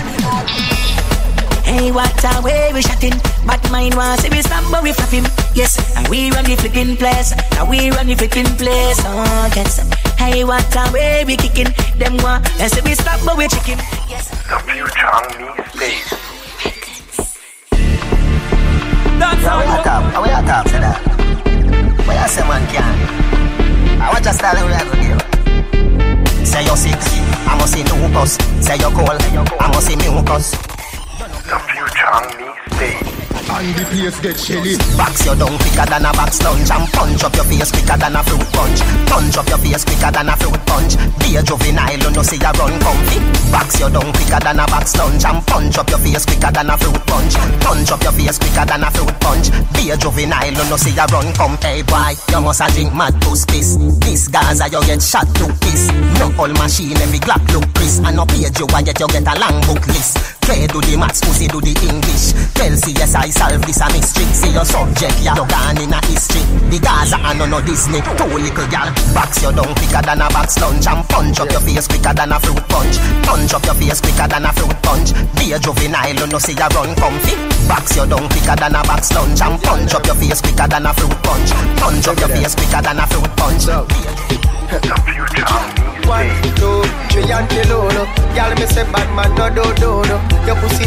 [1.65, 3.17] Hey, what a way we shot in.
[3.45, 5.25] But mine was if we stop, but we flap him.
[5.55, 7.33] Yes, and we run the flipping place.
[7.57, 9.01] And we run the flipping place.
[9.03, 9.81] Oh, yes.
[10.17, 11.73] Hey, what a way we kicking.
[11.97, 13.79] Them one, and say we stop, but we chicken.
[14.07, 14.29] Yes.
[14.47, 16.26] The future on me stays.
[19.27, 20.03] That's how we talk.
[20.13, 20.99] How we talk to that?
[22.07, 24.01] Where you say man can?
[24.01, 24.87] I want to start with that
[26.47, 26.95] Say you're sick,
[27.45, 28.37] I must see mucus.
[28.65, 30.51] Say you're cold, I must see mucus.
[31.43, 33.06] The future on me stays.
[33.47, 34.75] And the place get shelly.
[34.99, 38.15] Box your down quicker than a box lunch and punch up your face quicker than
[38.15, 38.79] a fruit punch.
[39.07, 40.93] Punch up your face quicker than a fruit punch.
[41.23, 43.17] Be a juvenile, you know see ya run comfy.
[43.47, 46.69] Box your down quicker than a box lunch and punch up your face quicker than
[46.69, 47.33] a fruit punch.
[47.63, 49.47] Punch up your face quicker than a fruit punch.
[49.73, 51.55] Be a juvenile, you know see ya run come.
[51.63, 53.79] Hey boy, you must a drink mad to piss.
[54.03, 55.87] This Gaza you get shot to piss.
[56.19, 58.03] No all machine every Glock look Chris.
[58.03, 60.36] And no page you and yet you get a long book list.
[60.47, 62.31] Play do the maths, pussy do the English.
[62.55, 64.23] Tell I solve this a mystery.
[64.31, 66.39] See your subject, yeah, you gone in a history.
[66.71, 67.99] The Gaza and no no Disney.
[67.99, 71.59] Two little gal, box you down quicker than a box lunch and punch up your
[71.67, 72.95] face quicker than a fruit punch.
[73.27, 75.11] Punch up your face quicker than a fruit punch.
[75.35, 77.35] Be a juvenile, you know see ya run comfy.
[77.67, 80.87] Box you down quicker than a box lunch and punch up your face quicker than
[80.87, 81.51] a fruit punch.
[81.75, 83.67] Punch up your face quicker than a fruit punch.
[83.67, 86.27] On me One,
[86.59, 87.23] two, three
[88.59, 90.03] me say bad man no do do.
[90.43, 90.83] Your pussy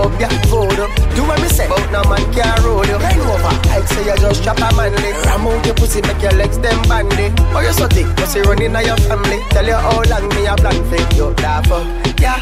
[0.00, 0.32] up your
[0.80, 0.88] up.
[1.14, 2.96] Do what me say, no man can roll you.
[2.96, 3.54] Over,
[3.88, 5.12] say you just a manly.
[5.24, 6.56] Ram out your pussy, make your legs
[6.88, 7.32] bandy.
[7.52, 9.40] Oh you so thick, see running on your family.
[9.50, 11.34] Tell you how long me a plan for you.
[11.34, 11.84] Da fuck,
[12.20, 12.40] yeah,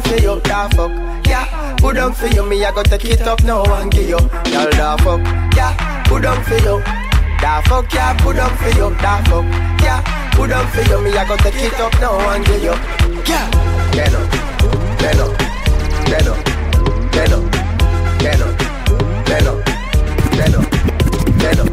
[0.00, 0.40] for you.
[0.40, 1.76] Da fuck, yeah,
[2.12, 2.44] for you.
[2.48, 4.18] Me I go take it up now and give you.
[4.52, 5.20] Y'all da fuck,
[5.56, 6.99] yeah, put for you.
[7.40, 8.90] Da fuck yeah, put up for you.
[9.02, 9.44] Da fuck
[9.82, 10.00] yeah,
[10.32, 11.00] put up for you.
[11.02, 12.74] Me I go take it up now and give you.
[13.26, 13.50] Yeah,
[13.92, 14.30] get up,
[14.98, 15.38] get up,
[16.04, 16.44] get up,
[17.12, 17.50] get up,
[18.20, 18.58] get up,
[19.28, 19.64] get up,
[20.36, 20.70] get up,
[21.38, 21.70] get up,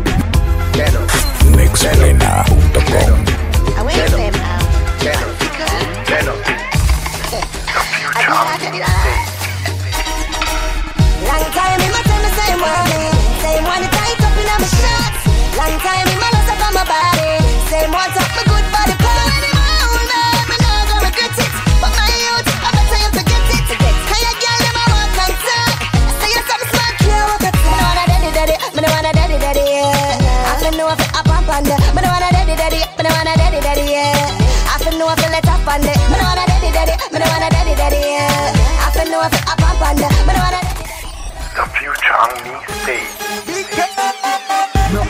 [0.74, 1.10] get up.
[1.58, 2.47] Nextplena.com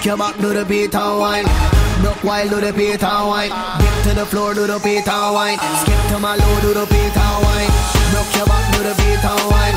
[0.08, 1.44] your back, do the beat and wine.
[2.00, 3.52] Broke while, do the beat and wine.
[3.76, 5.60] Dip to the floor, do the beat and wine.
[5.84, 7.72] Skip to my low, do the beat and wine.
[8.16, 9.76] Broke your back, do the beat and wine.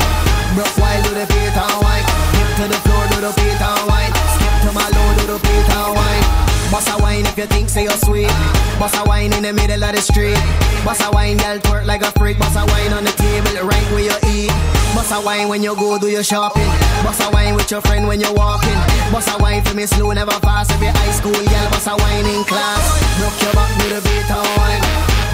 [0.55, 2.05] Broke while, do the beat and wine.
[2.31, 4.13] Dip to the floor, do the beat and wine.
[4.39, 6.25] Skip to my low, do the beat and wine.
[6.71, 8.31] Boss a wine if you think say you're sweet.
[8.79, 10.39] Boss a wine in the middle of the street.
[10.87, 12.39] Boss a wine, girl twerk like a freak.
[12.39, 14.80] Boss a wine on the table right where you eat.
[14.93, 16.67] Boss a wine when you go do your shopping.
[17.03, 18.79] Boss a wine with your friend when you're walking.
[19.11, 20.71] Boss a wine for me slow, never fast.
[20.71, 22.83] Every high school girl, boss a wine in class.
[23.19, 24.83] Broke your back, do the beat and wine.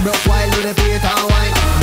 [0.03, 1.76] Broke while do the beat and wine.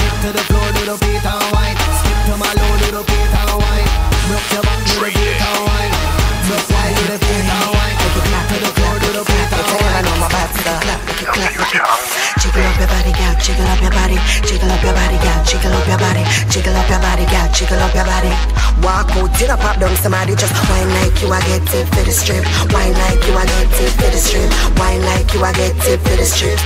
[21.58, 22.44] Get it for the strip.
[22.72, 24.50] Wine like you, I get the strip.
[24.78, 26.58] Wine like you, I get it for the strip.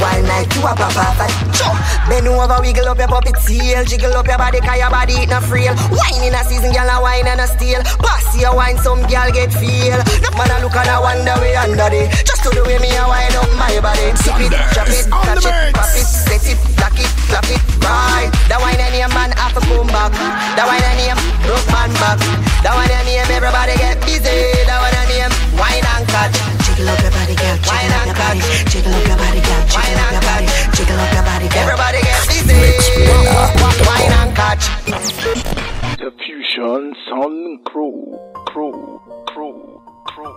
[0.00, 1.76] Wine like you, I pop off and jump.
[2.08, 5.28] Bend over, wiggle up your puppy tail, jiggle up your body, cause your body it
[5.28, 5.76] not frail.
[5.92, 7.84] Wine in a season, girl, a wine and a steal.
[8.00, 10.00] Pass your wine, some girl get feel.
[10.24, 12.08] No man a look and a wonder way under it.
[12.24, 14.16] Just to the way me a wine up my body.
[14.24, 18.32] Sip it, drop it, catch it, pop it, set it, lock it, clap it, right.
[18.48, 20.16] That wine any man have to come back.
[20.56, 21.12] That wine any
[21.44, 22.18] broke man back.
[22.64, 24.64] That one any everybody get busy.
[24.64, 25.20] That one any
[25.60, 26.53] wine and catch.
[26.74, 27.56] Jiggle up your body, girl.
[27.62, 28.40] Jiggle up your body.
[28.66, 29.62] Jiggle up your body, girl.
[29.70, 30.46] Jiggle up your body.
[30.74, 31.62] Jiggle up your body, girl.
[31.62, 32.58] Everybody get busy.
[33.86, 34.64] Wine and catch.
[36.02, 40.34] Dafusion Sound Crew, crew, crew, crew.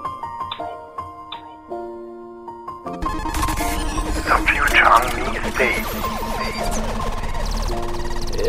[4.14, 5.02] The future
[5.58, 5.70] me.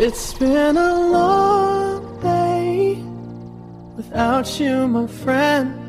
[0.05, 3.01] It's been a long day
[3.97, 5.88] without you, my friend.